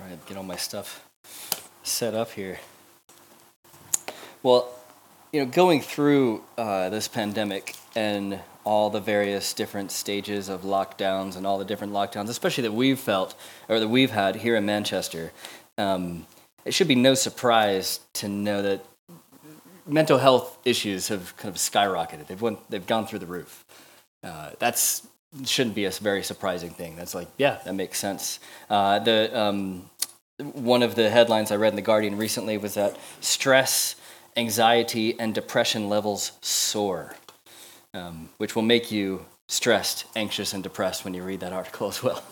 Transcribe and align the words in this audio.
All 0.00 0.08
right, 0.08 0.26
get 0.26 0.36
all 0.36 0.44
my 0.44 0.56
stuff 0.56 1.08
set 1.82 2.14
up 2.14 2.30
here. 2.30 2.60
Well, 4.44 4.70
you 5.32 5.44
know, 5.44 5.50
going 5.50 5.80
through 5.80 6.44
uh, 6.56 6.88
this 6.90 7.08
pandemic 7.08 7.74
and 7.96 8.38
all 8.64 8.90
the 8.90 9.00
various 9.00 9.52
different 9.52 9.90
stages 9.90 10.48
of 10.48 10.62
lockdowns 10.62 11.36
and 11.36 11.44
all 11.44 11.58
the 11.58 11.64
different 11.64 11.92
lockdowns, 11.92 12.28
especially 12.28 12.62
that 12.62 12.72
we've 12.72 12.98
felt 12.98 13.34
or 13.68 13.80
that 13.80 13.88
we've 13.88 14.12
had 14.12 14.36
here 14.36 14.54
in 14.54 14.64
Manchester, 14.64 15.32
um, 15.78 16.26
it 16.64 16.74
should 16.74 16.88
be 16.88 16.94
no 16.94 17.14
surprise 17.14 18.00
to 18.12 18.28
know 18.28 18.62
that 18.62 18.84
mental 19.84 20.18
health 20.18 20.58
issues 20.64 21.08
have 21.08 21.36
kind 21.36 21.52
of 21.52 21.60
skyrocketed. 21.60 22.28
They've 22.28 22.40
went, 22.40 22.70
they've 22.70 22.86
gone 22.86 23.06
through 23.06 23.18
the 23.18 23.26
roof. 23.26 23.64
Uh, 24.22 24.50
that's 24.60 25.08
shouldn't 25.44 25.74
be 25.74 25.84
a 25.84 25.90
very 25.90 26.22
surprising 26.22 26.70
thing. 26.70 26.96
That's 26.96 27.14
like, 27.14 27.28
yeah, 27.36 27.58
that 27.64 27.74
makes 27.74 27.98
sense. 27.98 28.40
Uh, 28.70 28.98
the 28.98 29.38
um, 29.38 29.90
one 30.38 30.82
of 30.82 30.94
the 30.94 31.10
headlines 31.10 31.50
I 31.50 31.56
read 31.56 31.70
in 31.70 31.76
the 31.76 31.82
Guardian 31.82 32.16
recently 32.16 32.58
was 32.58 32.74
that 32.74 32.96
stress, 33.20 33.96
anxiety, 34.36 35.18
and 35.18 35.34
depression 35.34 35.88
levels 35.88 36.32
soar, 36.40 37.16
um, 37.92 38.28
which 38.38 38.54
will 38.54 38.62
make 38.62 38.90
you 38.92 39.26
stressed, 39.48 40.04
anxious, 40.14 40.52
and 40.52 40.62
depressed 40.62 41.04
when 41.04 41.14
you 41.14 41.22
read 41.22 41.40
that 41.40 41.52
article 41.52 41.88
as 41.88 42.02
well. 42.02 42.22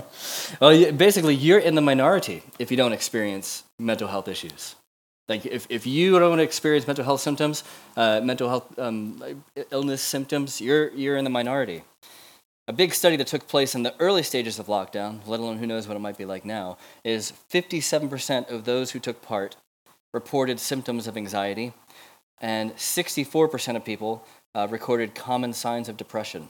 well, 0.60 0.92
basically, 0.92 1.34
you're 1.34 1.58
in 1.58 1.74
the 1.74 1.80
minority 1.80 2.42
if 2.58 2.70
you 2.70 2.76
don't 2.76 2.92
experience 2.92 3.64
mental 3.78 4.08
health 4.08 4.28
issues. 4.28 4.74
Like, 5.28 5.44
if, 5.46 5.66
if 5.70 5.86
you 5.86 6.18
don't 6.18 6.38
experience 6.38 6.86
mental 6.86 7.04
health 7.04 7.20
symptoms, 7.20 7.64
uh, 7.96 8.20
mental 8.22 8.48
health 8.48 8.78
um, 8.78 9.42
illness 9.72 10.02
symptoms, 10.02 10.60
you're, 10.60 10.90
you're 10.90 11.16
in 11.16 11.24
the 11.24 11.30
minority. 11.30 11.82
A 12.68 12.72
big 12.72 12.92
study 12.92 13.14
that 13.16 13.28
took 13.28 13.46
place 13.46 13.76
in 13.76 13.84
the 13.84 13.94
early 14.00 14.24
stages 14.24 14.58
of 14.58 14.66
lockdown, 14.66 15.20
let 15.24 15.38
alone 15.38 15.58
who 15.58 15.68
knows 15.68 15.86
what 15.86 15.96
it 15.96 16.00
might 16.00 16.18
be 16.18 16.24
like 16.24 16.44
now, 16.44 16.78
is 17.04 17.32
57% 17.52 18.50
of 18.50 18.64
those 18.64 18.90
who 18.90 18.98
took 18.98 19.22
part 19.22 19.54
reported 20.12 20.58
symptoms 20.58 21.06
of 21.06 21.16
anxiety, 21.16 21.72
and 22.40 22.74
64% 22.74 23.76
of 23.76 23.84
people 23.84 24.24
uh, 24.54 24.66
recorded 24.68 25.14
common 25.14 25.52
signs 25.52 25.88
of 25.88 25.96
depression. 25.96 26.48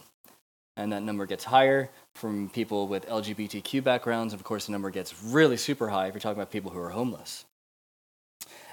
And 0.76 0.92
that 0.92 1.02
number 1.02 1.26
gets 1.26 1.44
higher 1.44 1.90
from 2.14 2.48
people 2.48 2.86
with 2.86 3.06
LGBTQ 3.08 3.84
backgrounds. 3.84 4.32
Of 4.32 4.44
course, 4.44 4.66
the 4.66 4.72
number 4.72 4.90
gets 4.90 5.22
really 5.22 5.56
super 5.56 5.88
high 5.88 6.06
if 6.06 6.14
you're 6.14 6.20
talking 6.20 6.38
about 6.38 6.50
people 6.50 6.70
who 6.70 6.78
are 6.78 6.90
homeless. 6.90 7.44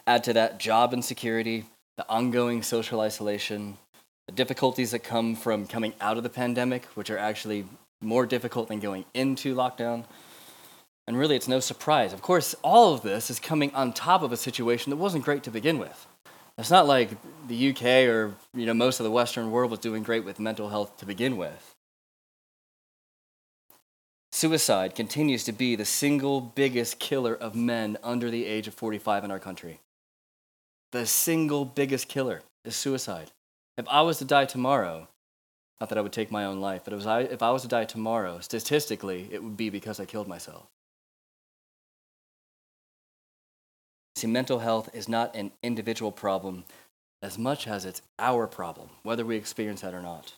Add 0.06 0.23
to 0.25 0.34
that 0.34 0.59
job 0.59 0.94
insecurity, 0.94 1.66
the 1.98 2.08
ongoing 2.08 2.62
social 2.62 3.02
isolation, 3.02 3.78
the 4.28 4.34
difficulties 4.34 4.92
that 4.92 5.00
come 5.00 5.36
from 5.36 5.68
coming 5.68 5.94
out 6.00 6.18
of 6.18 6.24
the 6.24 6.30
pandemic, 6.30 6.86
which 6.96 7.10
are 7.10 7.18
actually 7.18 7.66
more 8.02 8.26
difficult 8.26 8.68
than 8.68 8.80
going 8.80 9.06
into 9.14 9.56
lockdown. 9.56 10.06
And 11.08 11.18
really, 11.18 11.36
it's 11.36 11.48
no 11.48 11.60
surprise. 11.60 12.14
Of 12.14 12.22
course, 12.22 12.56
all 12.64 12.94
of 12.94 13.02
this 13.02 13.30
is 13.30 13.40
coming 13.40 13.74
on 13.76 13.92
top 13.92 14.22
of 14.22 14.32
a 14.32 14.38
situation 14.38 14.90
that 14.90 14.98
wasn't 14.98 15.26
great 15.26 15.44
to 15.44 15.52
begin 15.52 15.78
with. 15.78 16.08
It's 16.58 16.72
not 16.72 16.88
like 16.88 17.10
the 17.48 17.70
UK 17.70 18.08
or 18.08 18.36
you 18.54 18.66
know 18.66 18.74
most 18.74 19.00
of 19.00 19.04
the 19.04 19.12
Western 19.12 19.52
world 19.52 19.72
was 19.72 19.80
doing 19.80 20.04
great 20.04 20.24
with 20.24 20.40
mental 20.40 20.70
health 20.70 20.98
to 20.98 21.06
begin 21.06 21.36
with. 21.36 21.76
Suicide 24.32 24.96
continues 24.96 25.44
to 25.44 25.52
be 25.52 25.76
the 25.76 25.86
single 25.86 26.42
biggest 26.42 27.00
killer 27.00 27.36
of 27.36 27.56
men 27.56 27.98
under 28.04 28.32
the 28.32 28.46
age 28.46 28.68
of 28.68 28.74
45 28.74 29.24
in 29.24 29.32
our 29.32 29.40
country. 29.40 29.80
The 30.92 31.06
single 31.06 31.66
biggest 31.66 32.08
killer 32.08 32.42
is 32.66 32.76
suicide. 32.76 33.32
If 33.78 33.88
I 33.88 34.02
was 34.02 34.20
to 34.20 34.26
die 34.26 34.46
tomorrow, 34.46 35.08
not 35.80 35.90
that 35.90 35.98
I 35.98 36.02
would 36.02 36.14
take 36.14 36.32
my 36.32 36.46
own 36.46 36.62
life, 36.62 36.82
but 36.84 36.94
if 36.94 37.08
I, 37.08 37.22
if 37.22 37.42
I 37.42 37.52
was 37.52 37.64
to 37.64 37.68
die 37.68 37.86
tomorrow, 37.86 38.40
statistically, 38.40 39.28
it 39.32 39.44
would 39.44 39.58
be 39.58 39.70
because 39.70 40.00
I 40.00 40.06
killed 40.06 40.28
myself. 40.28 40.68
See, 44.16 44.28
mental 44.28 44.60
health 44.60 44.90
is 44.94 45.10
not 45.10 45.36
an 45.36 45.52
individual 45.64 46.12
problem 46.12 46.66
as 47.24 47.38
much 47.38 47.68
as 47.68 47.84
it's 47.86 48.02
our 48.20 48.47
problem, 48.47 48.90
whether 49.02 49.25
we 49.25 49.36
experience 49.36 49.81
that 49.81 49.94
or 49.94 50.02
not. 50.02 50.34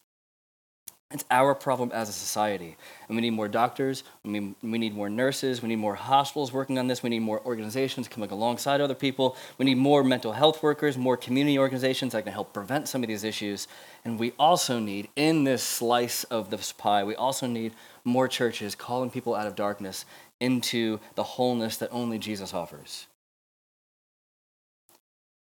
It's 1.15 1.23
our 1.31 1.55
problem 1.55 1.93
as 1.93 2.09
a 2.09 2.11
society. 2.11 2.75
And 3.07 3.15
we 3.15 3.21
need 3.21 3.29
more 3.29 3.47
doctors, 3.47 4.03
we 4.25 4.53
need 4.61 4.93
more 4.93 5.09
nurses, 5.09 5.61
we 5.61 5.69
need 5.69 5.77
more 5.77 5.95
hospitals 5.95 6.51
working 6.51 6.77
on 6.77 6.87
this, 6.87 7.01
we 7.01 7.09
need 7.09 7.21
more 7.21 7.39
organizations 7.45 8.09
coming 8.09 8.29
alongside 8.31 8.81
other 8.81 8.95
people, 8.95 9.37
we 9.57 9.63
need 9.63 9.77
more 9.77 10.03
mental 10.03 10.33
health 10.33 10.61
workers, 10.61 10.97
more 10.97 11.15
community 11.15 11.57
organizations 11.57 12.11
that 12.11 12.23
can 12.23 12.33
help 12.33 12.51
prevent 12.51 12.89
some 12.89 13.01
of 13.01 13.07
these 13.07 13.23
issues. 13.23 13.69
And 14.03 14.19
we 14.19 14.33
also 14.37 14.77
need, 14.77 15.07
in 15.15 15.45
this 15.45 15.63
slice 15.63 16.25
of 16.25 16.49
this 16.49 16.73
pie, 16.73 17.05
we 17.05 17.15
also 17.15 17.47
need 17.47 17.71
more 18.03 18.27
churches 18.27 18.75
calling 18.75 19.09
people 19.09 19.35
out 19.35 19.47
of 19.47 19.55
darkness 19.55 20.03
into 20.41 20.99
the 21.15 21.23
wholeness 21.23 21.77
that 21.77 21.93
only 21.93 22.19
Jesus 22.19 22.53
offers. 22.53 23.07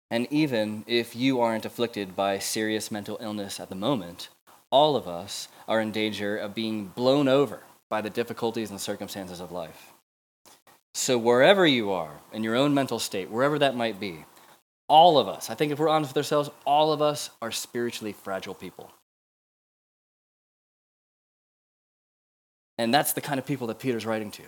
And 0.10 0.26
even 0.32 0.86
if 0.88 1.18
you 1.18 1.42
aren't 1.42 1.66
afflicted 1.66 2.16
by 2.16 2.40
serious 2.40 2.90
mental 2.92 3.18
illness 3.20 3.60
at 3.60 3.68
the 3.68 3.76
moment, 3.76 4.30
all 4.72 4.96
of 4.96 5.08
us 5.08 5.48
are 5.68 5.82
in 5.82 5.92
danger 5.92 6.38
of 6.38 6.56
being 6.56 6.88
blown 6.88 7.28
over 7.28 7.64
by 7.90 8.02
the 8.02 8.10
difficulties 8.10 8.70
and 8.70 8.80
circumstances 8.80 9.40
of 9.40 9.52
life. 9.52 9.94
So, 10.94 11.18
wherever 11.18 11.66
you 11.66 11.92
are 11.92 12.20
in 12.34 12.44
your 12.44 12.56
own 12.56 12.74
mental 12.74 13.00
state, 13.00 13.30
wherever 13.30 13.60
that 13.60 13.76
might 13.76 14.00
be, 14.00 14.26
all 14.88 15.18
of 15.20 15.28
us, 15.28 15.50
I 15.50 15.56
think 15.56 15.72
if 15.72 15.80
we're 15.80 15.90
honest 15.90 16.12
with 16.12 16.18
ourselves, 16.18 16.50
all 16.66 16.92
of 16.92 17.02
us 17.02 17.30
are 17.42 17.52
spiritually 17.52 18.14
fragile 18.14 18.56
people. 18.56 18.92
And 22.78 22.94
that's 22.94 23.14
the 23.14 23.22
kind 23.22 23.40
of 23.40 23.46
people 23.46 23.68
that 23.68 23.80
Peter's 23.80 24.06
writing 24.06 24.32
to 24.32 24.44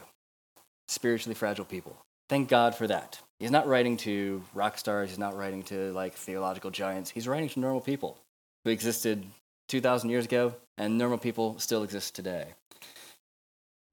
spiritually 0.88 1.36
fragile 1.36 1.66
people. 1.66 1.96
Thank 2.30 2.50
God 2.50 2.76
for 2.76 2.88
that. 2.88 3.20
He's 3.40 3.52
not 3.52 3.68
writing 3.68 3.98
to 3.98 4.44
rock 4.54 4.78
stars, 4.78 5.10
he's 5.10 5.20
not 5.20 5.36
writing 5.36 5.64
to 5.64 5.92
like 5.94 6.14
theological 6.14 6.72
giants. 6.72 7.10
He's 7.12 7.28
writing 7.28 7.50
to 7.50 7.60
normal 7.60 7.82
people 7.82 8.18
who 8.64 8.72
existed 8.72 9.26
2,000 9.72 10.10
years 10.10 10.26
ago, 10.26 10.54
and 10.78 10.98
normal 10.98 11.18
people 11.18 11.58
still 11.58 11.82
exist 11.82 12.14
today. 12.14 12.48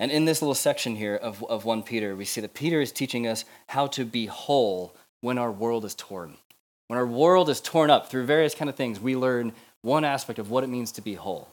And 0.00 0.10
in 0.10 0.24
this 0.24 0.42
little 0.42 0.54
section 0.54 0.96
here 0.96 1.14
of, 1.14 1.44
of 1.44 1.64
1 1.64 1.84
Peter, 1.84 2.16
we 2.16 2.24
see 2.24 2.40
that 2.40 2.52
Peter 2.52 2.80
is 2.80 2.90
teaching 2.90 3.28
us 3.28 3.44
how 3.68 3.86
to 3.88 4.04
be 4.04 4.26
whole 4.26 4.92
when 5.20 5.38
our 5.38 5.52
world 5.52 5.84
is 5.84 5.94
torn. 5.94 6.36
When 6.88 6.98
our 6.98 7.06
world 7.06 7.48
is 7.48 7.60
torn 7.60 7.90
up 7.90 8.10
through 8.10 8.26
various 8.26 8.56
kind 8.56 8.68
of 8.68 8.74
things, 8.74 8.98
we 8.98 9.14
learn 9.14 9.52
one 9.82 10.04
aspect 10.04 10.40
of 10.40 10.50
what 10.50 10.64
it 10.64 10.68
means 10.68 10.90
to 10.92 11.00
be 11.00 11.14
whole. 11.14 11.48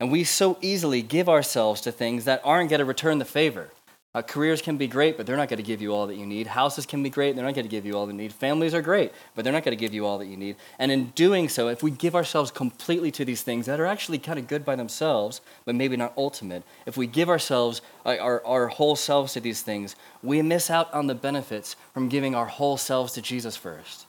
And 0.00 0.10
we 0.10 0.24
so 0.24 0.58
easily 0.60 1.02
give 1.02 1.28
ourselves 1.28 1.80
to 1.82 1.92
things 1.92 2.24
that 2.24 2.40
aren't 2.44 2.70
going 2.70 2.80
to 2.80 2.84
return 2.84 3.18
the 3.18 3.24
favor. 3.24 3.70
Uh, 4.14 4.22
careers 4.22 4.62
can 4.62 4.78
be 4.78 4.86
great, 4.86 5.18
but 5.18 5.26
they're 5.26 5.36
not 5.36 5.50
going 5.50 5.58
to 5.58 5.62
give 5.62 5.82
you 5.82 5.92
all 5.92 6.06
that 6.06 6.16
you 6.16 6.24
need. 6.24 6.46
Houses 6.46 6.86
can 6.86 7.02
be 7.02 7.10
great, 7.10 7.36
they're 7.36 7.44
not 7.44 7.54
going 7.54 7.66
to 7.66 7.70
give 7.70 7.84
you 7.84 7.96
all 7.96 8.06
that 8.06 8.12
you 8.12 8.18
need. 8.18 8.32
Families 8.32 8.72
are 8.72 8.80
great, 8.80 9.12
but 9.34 9.44
they're 9.44 9.52
not 9.52 9.64
going 9.64 9.76
to 9.76 9.80
give 9.80 9.92
you 9.92 10.06
all 10.06 10.16
that 10.16 10.26
you 10.26 10.36
need. 10.36 10.56
And 10.78 10.90
in 10.90 11.10
doing 11.10 11.50
so, 11.50 11.68
if 11.68 11.82
we 11.82 11.90
give 11.90 12.14
ourselves 12.14 12.50
completely 12.50 13.10
to 13.12 13.24
these 13.26 13.42
things 13.42 13.66
that 13.66 13.78
are 13.78 13.86
actually 13.86 14.18
kind 14.18 14.38
of 14.38 14.46
good 14.46 14.64
by 14.64 14.76
themselves, 14.76 15.42
but 15.66 15.74
maybe 15.74 15.94
not 15.94 16.14
ultimate, 16.16 16.62
if 16.86 16.96
we 16.96 17.06
give 17.06 17.28
ourselves, 17.28 17.82
uh, 18.06 18.16
our, 18.18 18.44
our 18.46 18.68
whole 18.68 18.96
selves 18.96 19.34
to 19.34 19.40
these 19.40 19.60
things, 19.60 19.94
we 20.22 20.40
miss 20.40 20.70
out 20.70 20.92
on 20.94 21.06
the 21.06 21.14
benefits 21.14 21.76
from 21.92 22.08
giving 22.08 22.34
our 22.34 22.46
whole 22.46 22.78
selves 22.78 23.12
to 23.12 23.20
Jesus 23.20 23.56
first. 23.56 24.06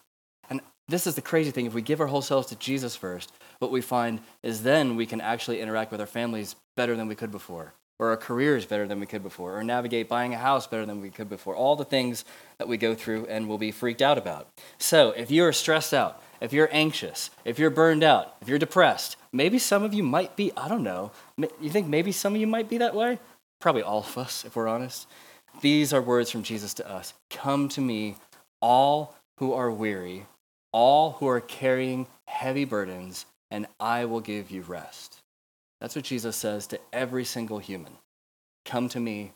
And 0.49 0.61
this 0.87 1.07
is 1.07 1.15
the 1.15 1.21
crazy 1.21 1.51
thing. 1.51 1.65
If 1.65 1.73
we 1.73 1.81
give 1.81 1.99
our 1.99 2.07
whole 2.07 2.21
selves 2.21 2.47
to 2.47 2.55
Jesus 2.55 2.95
first, 2.95 3.33
what 3.59 3.69
we 3.69 3.81
find 3.81 4.21
is 4.43 4.63
then 4.63 4.95
we 4.95 5.05
can 5.05 5.19
actually 5.19 5.59
interact 5.59 5.91
with 5.91 5.99
our 5.99 6.07
families 6.07 6.55
better 6.77 6.95
than 6.95 7.09
we 7.09 7.15
could 7.15 7.31
before 7.31 7.73
or 7.99 8.09
our 8.09 8.17
careers 8.17 8.65
better 8.65 8.87
than 8.87 8.99
we 8.99 9.05
could 9.05 9.21
before, 9.21 9.57
or 9.57 9.63
navigate 9.63 10.07
buying 10.07 10.33
a 10.33 10.37
house 10.37 10.65
better 10.65 10.85
than 10.85 11.01
we 11.01 11.09
could 11.09 11.29
before. 11.29 11.55
All 11.55 11.75
the 11.75 11.85
things 11.85 12.23
that 12.57 12.67
we 12.67 12.77
go 12.77 12.95
through 12.95 13.25
and 13.25 13.47
will 13.47 13.57
be 13.57 13.71
freaked 13.71 14.01
out 14.01 14.17
about. 14.17 14.47
So, 14.77 15.11
if 15.11 15.29
you're 15.29 15.51
stressed 15.51 15.93
out, 15.93 16.23
if 16.39 16.53
you're 16.53 16.69
anxious, 16.71 17.29
if 17.43 17.59
you're 17.59 17.69
burned 17.69 18.03
out, 18.03 18.35
if 18.41 18.47
you're 18.47 18.57
depressed, 18.57 19.17
maybe 19.33 19.59
some 19.59 19.83
of 19.83 19.93
you 19.93 20.01
might 20.01 20.37
be, 20.37 20.53
I 20.55 20.69
don't 20.69 20.83
know, 20.83 21.11
you 21.59 21.69
think 21.69 21.87
maybe 21.87 22.13
some 22.13 22.33
of 22.33 22.41
you 22.41 22.47
might 22.47 22.69
be 22.69 22.77
that 22.77 22.95
way? 22.95 23.19
Probably 23.59 23.83
all 23.83 23.99
of 23.99 24.17
us, 24.17 24.45
if 24.45 24.55
we're 24.55 24.69
honest. 24.69 25.07
These 25.61 25.91
are 25.91 26.01
words 26.01 26.31
from 26.31 26.43
Jesus 26.43 26.73
to 26.75 26.89
us 26.89 27.13
Come 27.29 27.67
to 27.69 27.81
me, 27.81 28.15
all 28.61 29.15
who 29.37 29.53
are 29.53 29.71
weary, 29.71 30.25
all 30.71 31.11
who 31.13 31.27
are 31.27 31.41
carrying 31.41 32.07
heavy 32.25 32.63
burdens, 32.63 33.25
and 33.51 33.67
I 33.79 34.05
will 34.05 34.21
give 34.21 34.51
you 34.51 34.61
rest. 34.61 35.18
That's 35.79 35.95
what 35.95 36.05
Jesus 36.05 36.35
says 36.35 36.67
to 36.67 36.79
every 36.91 37.23
single 37.23 37.59
human. 37.59 37.93
Come 38.65 38.89
to 38.89 38.99
me. 38.99 39.31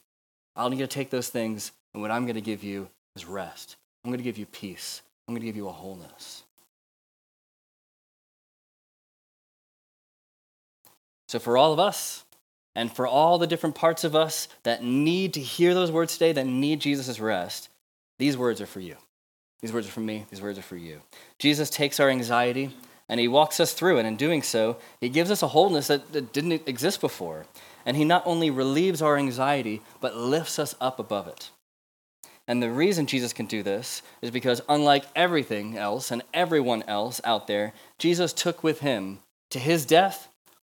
I'm 0.56 0.70
going 0.72 0.78
to 0.80 0.88
take 0.88 1.10
those 1.10 1.30
things, 1.30 1.72
and 1.94 2.02
what 2.02 2.12
I'm 2.12 2.26
going 2.26 2.36
to 2.36 2.42
give 2.42 2.64
you 2.64 2.90
is 3.16 3.26
rest. 3.26 3.78
I'm 4.04 4.12
going 4.12 4.20
to 4.20 4.24
give 4.24 4.38
you 4.38 4.46
peace. 4.46 5.02
I'm 5.28 5.34
going 5.34 5.42
to 5.42 5.48
give 5.48 5.56
you 5.56 5.68
a 5.68 5.72
wholeness. 5.72 6.44
So, 11.28 11.40
for 11.40 11.58
all 11.58 11.74
of 11.74 11.80
us, 11.80 12.24
and 12.76 12.92
for 12.92 13.08
all 13.08 13.38
the 13.38 13.48
different 13.48 13.76
parts 13.76 14.04
of 14.04 14.16
us 14.16 14.48
that 14.64 14.84
need 14.84 15.34
to 15.34 15.40
hear 15.40 15.74
those 15.74 15.92
words 15.92 16.14
today, 16.14 16.32
that 16.34 16.48
need 16.48 16.80
Jesus' 16.80 17.20
rest, 17.20 17.70
these 18.20 18.38
words 18.38 18.62
are 18.62 18.66
for 18.66 18.80
you. 18.80 18.98
These 19.62 19.74
words 19.74 19.88
are 19.88 19.92
for 19.92 20.02
me. 20.02 20.26
These 20.30 20.42
words 20.42 20.60
are 20.60 20.64
for 20.64 20.76
you. 20.76 21.02
Jesus 21.40 21.70
takes 21.70 22.00
our 22.00 22.10
anxiety 22.10 22.72
and 23.10 23.20
he 23.20 23.28
walks 23.28 23.60
us 23.60 23.74
through. 23.74 23.98
And 23.98 24.08
in 24.08 24.16
doing 24.16 24.42
so, 24.42 24.78
he 25.00 25.10
gives 25.10 25.32
us 25.32 25.44
a 25.44 25.50
wholeness 25.50 25.88
that, 25.88 26.12
that 26.14 26.34
didn't 26.34 26.68
exist 26.68 27.02
before. 27.02 27.46
And 27.86 27.98
he 27.98 28.06
not 28.06 28.24
only 28.26 28.50
relieves 28.50 29.02
our 29.02 29.18
anxiety, 29.18 29.82
but 30.00 30.16
lifts 30.16 30.58
us 30.60 30.76
up 30.80 31.00
above 31.00 31.28
it. 31.28 31.50
And 32.48 32.62
the 32.62 32.72
reason 32.72 33.06
Jesus 33.06 33.32
can 33.32 33.46
do 33.46 33.64
this 33.64 34.02
is 34.22 34.32
because, 34.32 34.62
unlike 34.68 35.06
everything 35.16 35.78
else 35.78 36.12
and 36.12 36.24
everyone 36.34 36.84
else 36.84 37.22
out 37.24 37.48
there, 37.48 37.74
Jesus 37.98 38.34
took 38.34 38.64
with 38.64 38.80
him 38.80 39.20
to 39.52 39.60
his 39.60 39.86
death 39.86 40.28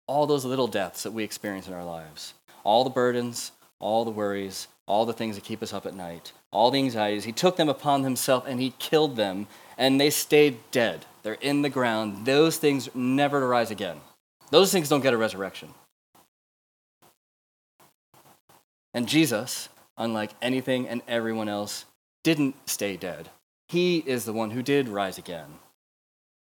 all 0.07 0.27
those 0.27 0.45
little 0.45 0.67
deaths 0.67 1.03
that 1.03 1.13
we 1.13 1.25
experience 1.25 1.69
in 1.69 1.75
our 1.75 1.85
lives, 1.85 2.33
all 2.65 2.85
the 2.85 2.91
burdens, 2.91 3.53
all 3.79 4.05
the 4.05 4.11
worries, 4.11 4.69
all 4.87 5.05
the 5.05 5.13
things 5.13 5.37
that 5.37 5.45
keep 5.45 5.63
us 5.63 5.75
up 5.75 5.85
at 5.85 5.95
night, 5.95 6.33
all 6.51 6.71
the 6.71 6.79
anxieties. 6.79 7.25
He 7.25 7.33
took 7.33 7.57
them 7.57 7.69
upon 7.69 8.05
himself 8.05 8.47
and 8.47 8.61
he 8.61 8.75
killed 8.79 9.17
them, 9.17 9.47
and 9.77 10.01
they 10.01 10.11
stayed 10.11 10.59
dead. 10.71 11.05
They're 11.23 11.35
in 11.35 11.63
the 11.63 11.69
ground. 11.69 12.27
Those 12.27 12.57
things 12.57 12.89
never 12.95 13.41
to 13.41 13.47
rise 13.47 13.71
again. 13.71 14.01
Those 14.51 14.73
things 14.73 14.89
don't 14.89 15.03
get 15.03 15.15
a 15.15 15.19
resurrection. 15.19 15.75
And 18.95 19.07
Jesus, 19.07 19.69
unlike 19.97 20.31
anything 20.41 20.89
and 20.89 21.03
everyone 21.07 21.49
else, 21.49 21.85
didn't 22.25 22.57
stay 22.69 22.97
dead. 22.97 23.29
He 23.69 23.99
is 23.99 24.25
the 24.25 24.33
one 24.33 24.51
who 24.51 24.63
did 24.63 24.89
rise 24.89 25.19
again, 25.19 25.59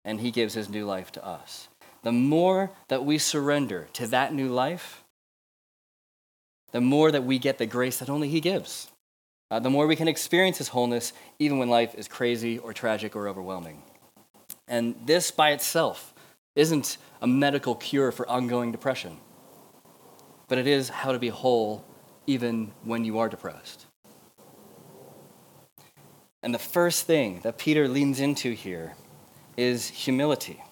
and 0.05 0.20
he 0.20 0.31
gives 0.31 0.55
his 0.55 0.70
new 0.70 0.87
life 0.87 1.12
to 1.12 1.25
us. 1.25 1.69
The 2.02 2.12
more 2.12 2.70
that 2.88 3.05
we 3.05 3.19
surrender 3.19 3.88
to 3.93 4.06
that 4.06 4.32
new 4.32 4.49
life, 4.49 5.05
the 6.73 6.81
more 6.81 7.11
that 7.11 7.25
we 7.25 7.38
get 7.38 7.58
the 7.58 7.67
grace 7.67 7.99
that 7.99 8.08
only 8.08 8.29
he 8.29 8.41
gives. 8.41 8.90
Uh, 9.50 9.58
the 9.58 9.70
more 9.70 9.87
we 9.87 9.97
can 9.97 10.06
experience 10.06 10.58
his 10.58 10.69
wholeness, 10.69 11.12
even 11.38 11.58
when 11.58 11.69
life 11.69 11.94
is 11.97 12.06
crazy 12.06 12.58
or 12.58 12.73
tragic 12.73 13.17
or 13.17 13.29
overwhelming. 13.29 13.82
And 14.69 14.94
this 15.05 15.31
by 15.31 15.50
itself 15.50 16.14
isn't 16.55 16.99
a 17.20 17.26
medical 17.26 17.75
cure 17.75 18.12
for 18.12 18.29
ongoing 18.29 18.70
depression, 18.70 19.17
but 20.47 20.58
it 20.58 20.67
is 20.67 20.88
how 20.88 21.12
to 21.12 21.19
be 21.19 21.29
whole 21.29 21.85
even 22.26 22.73
when 22.85 23.05
you 23.05 23.19
are 23.19 23.29
depressed. 23.29 23.87
And 26.43 26.55
the 26.55 26.58
first 26.58 27.06
thing 27.06 27.41
that 27.43 27.58
Peter 27.58 27.88
leans 27.88 28.20
into 28.20 28.52
here 28.52 28.94
is 29.56 29.88
humility. 29.88 30.62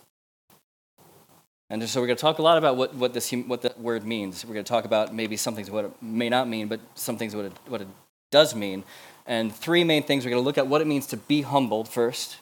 And 1.69 1.87
so 1.87 2.01
we're 2.01 2.07
going 2.07 2.17
to 2.17 2.21
talk 2.21 2.39
a 2.39 2.43
lot 2.43 2.57
about 2.57 2.77
what, 2.77 2.95
what, 2.95 3.13
this, 3.13 3.31
what 3.31 3.61
that 3.63 3.79
word 3.79 4.07
means. 4.07 4.45
We're 4.45 4.55
going 4.55 4.65
to 4.65 4.69
talk 4.69 4.87
about 4.87 5.15
maybe 5.15 5.37
some 5.37 5.55
things 5.55 5.71
what 5.71 5.85
it 5.87 6.03
may 6.03 6.31
not 6.31 6.49
mean, 6.49 6.69
but 6.69 6.81
some 6.95 7.19
things 7.19 7.37
what 7.37 7.45
it, 7.47 7.53
what 7.67 7.83
it 7.83 7.89
does 8.31 8.55
mean. 8.55 8.85
And 9.27 9.55
three 9.55 9.85
main 9.85 10.03
things 10.03 10.25
we're 10.25 10.31
going 10.31 10.43
to 10.43 10.47
look 10.47 10.59
at 10.59 10.67
what 10.67 10.81
it 10.81 10.87
means 10.87 11.07
to 11.09 11.17
be 11.17 11.43
humbled 11.43 11.89
first, 11.89 12.39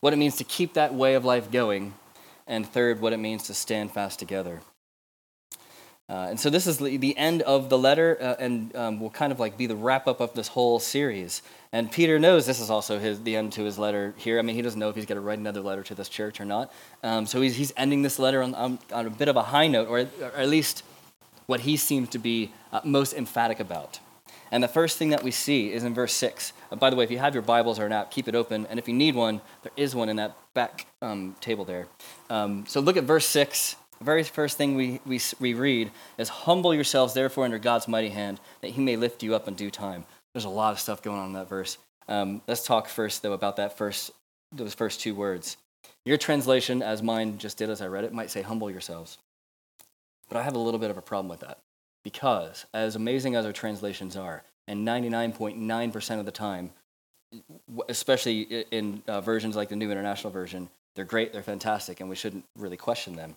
what 0.00 0.12
it 0.12 0.16
means 0.16 0.36
to 0.36 0.44
keep 0.44 0.74
that 0.74 0.94
way 0.94 1.14
of 1.14 1.24
life 1.24 1.50
going, 1.50 1.94
and 2.46 2.66
third, 2.66 3.00
what 3.00 3.12
it 3.12 3.18
means 3.18 3.44
to 3.44 3.54
stand 3.54 3.92
fast 3.92 4.18
together. 4.18 4.60
Uh, 6.06 6.26
and 6.28 6.38
so 6.38 6.50
this 6.50 6.66
is 6.66 6.76
the 6.76 7.16
end 7.16 7.40
of 7.42 7.70
the 7.70 7.78
letter, 7.78 8.18
uh, 8.20 8.34
and 8.38 8.76
um, 8.76 9.00
will 9.00 9.08
kind 9.08 9.32
of 9.32 9.40
like 9.40 9.56
be 9.56 9.66
the 9.66 9.76
wrap 9.76 10.06
up 10.06 10.20
of 10.20 10.34
this 10.34 10.48
whole 10.48 10.78
series. 10.78 11.40
And 11.72 11.90
Peter 11.90 12.18
knows 12.18 12.44
this 12.44 12.60
is 12.60 12.68
also 12.68 12.98
his, 12.98 13.22
the 13.22 13.36
end 13.36 13.52
to 13.54 13.64
his 13.64 13.78
letter 13.78 14.12
here. 14.18 14.38
I 14.38 14.42
mean, 14.42 14.54
he 14.54 14.60
doesn't 14.60 14.78
know 14.78 14.90
if 14.90 14.96
he's 14.96 15.06
going 15.06 15.16
to 15.16 15.22
write 15.22 15.38
another 15.38 15.62
letter 15.62 15.82
to 15.84 15.94
this 15.94 16.10
church 16.10 16.40
or 16.40 16.44
not. 16.44 16.70
Um, 17.02 17.24
so 17.24 17.40
he's, 17.40 17.56
he's 17.56 17.72
ending 17.76 18.02
this 18.02 18.18
letter 18.18 18.42
on, 18.42 18.54
on, 18.54 18.78
on, 18.92 19.06
a 19.06 19.10
bit 19.10 19.28
of 19.28 19.36
a 19.36 19.42
high 19.42 19.66
note, 19.66 19.88
or, 19.88 20.00
or 20.00 20.36
at 20.36 20.48
least 20.48 20.82
what 21.46 21.60
he 21.60 21.78
seems 21.78 22.10
to 22.10 22.18
be 22.18 22.52
uh, 22.70 22.80
most 22.84 23.14
emphatic 23.14 23.58
about. 23.58 23.98
And 24.54 24.62
the 24.62 24.68
first 24.68 24.98
thing 24.98 25.10
that 25.10 25.24
we 25.24 25.32
see 25.32 25.72
is 25.72 25.82
in 25.82 25.94
verse 25.94 26.12
6. 26.12 26.52
Uh, 26.70 26.76
by 26.76 26.88
the 26.88 26.94
way, 26.94 27.02
if 27.02 27.10
you 27.10 27.18
have 27.18 27.34
your 27.34 27.42
Bibles 27.42 27.80
or 27.80 27.86
an 27.86 27.92
app, 27.92 28.12
keep 28.12 28.28
it 28.28 28.36
open. 28.36 28.68
And 28.70 28.78
if 28.78 28.86
you 28.86 28.94
need 28.94 29.16
one, 29.16 29.40
there 29.64 29.72
is 29.76 29.96
one 29.96 30.08
in 30.08 30.14
that 30.14 30.36
back 30.54 30.86
um, 31.02 31.34
table 31.40 31.64
there. 31.64 31.88
Um, 32.30 32.64
so 32.68 32.78
look 32.78 32.96
at 32.96 33.02
verse 33.02 33.26
6 33.26 33.74
the 33.98 34.04
very 34.04 34.22
first 34.22 34.56
thing 34.56 34.76
we, 34.76 35.00
we, 35.04 35.20
we 35.40 35.54
read 35.54 35.90
is 36.18 36.28
Humble 36.28 36.72
yourselves, 36.72 37.14
therefore, 37.14 37.44
under 37.44 37.58
God's 37.58 37.88
mighty 37.88 38.10
hand, 38.10 38.38
that 38.60 38.70
he 38.70 38.80
may 38.80 38.96
lift 38.96 39.24
you 39.24 39.34
up 39.34 39.48
in 39.48 39.54
due 39.54 39.72
time. 39.72 40.04
There's 40.32 40.44
a 40.44 40.50
lot 40.50 40.72
of 40.72 40.78
stuff 40.78 41.02
going 41.02 41.18
on 41.18 41.28
in 41.28 41.32
that 41.32 41.48
verse. 41.48 41.78
Um, 42.08 42.40
let's 42.46 42.64
talk 42.64 42.88
first, 42.88 43.22
though, 43.22 43.32
about 43.32 43.56
that 43.56 43.76
first, 43.76 44.12
those 44.52 44.74
first 44.74 45.00
two 45.00 45.16
words. 45.16 45.56
Your 46.04 46.16
translation, 46.16 46.80
as 46.80 47.02
mine 47.02 47.38
just 47.38 47.58
did 47.58 47.70
as 47.70 47.80
I 47.80 47.86
read 47.86 48.04
it, 48.04 48.12
might 48.12 48.30
say, 48.30 48.42
Humble 48.42 48.70
yourselves. 48.70 49.18
But 50.28 50.38
I 50.38 50.42
have 50.42 50.54
a 50.54 50.58
little 50.58 50.80
bit 50.80 50.90
of 50.90 50.98
a 50.98 51.02
problem 51.02 51.28
with 51.28 51.40
that. 51.40 51.58
Because, 52.04 52.66
as 52.72 52.94
amazing 52.94 53.34
as 53.34 53.44
our 53.44 53.52
translations 53.52 54.16
are, 54.16 54.44
and 54.68 54.86
99.9% 54.86 56.18
of 56.20 56.26
the 56.26 56.32
time, 56.32 56.70
especially 57.88 58.42
in 58.70 59.02
uh, 59.08 59.20
versions 59.20 59.56
like 59.56 59.68
the 59.68 59.76
New 59.76 59.90
International 59.90 60.32
Version, 60.32 60.68
they're 60.94 61.04
great, 61.04 61.32
they're 61.32 61.42
fantastic, 61.42 62.00
and 62.00 62.08
we 62.08 62.14
shouldn't 62.14 62.44
really 62.56 62.76
question 62.76 63.16
them. 63.16 63.36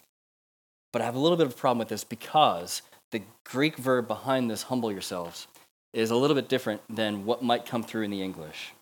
But 0.93 1.01
I 1.01 1.05
have 1.05 1.15
a 1.15 1.19
little 1.19 1.37
bit 1.37 1.47
of 1.47 1.53
a 1.53 1.55
problem 1.55 1.79
with 1.79 1.89
this 1.89 2.03
because 2.03 2.81
the 3.11 3.21
Greek 3.43 3.77
verb 3.77 4.07
behind 4.07 4.49
this, 4.49 4.63
humble 4.63 4.91
yourselves, 4.91 5.47
is 5.93 6.11
a 6.11 6.15
little 6.15 6.35
bit 6.35 6.49
different 6.49 6.81
than 6.89 7.25
what 7.25 7.41
might 7.41 7.65
come 7.65 7.83
through 7.83 8.03
in 8.03 8.11
the 8.11 8.21
English. 8.21 8.73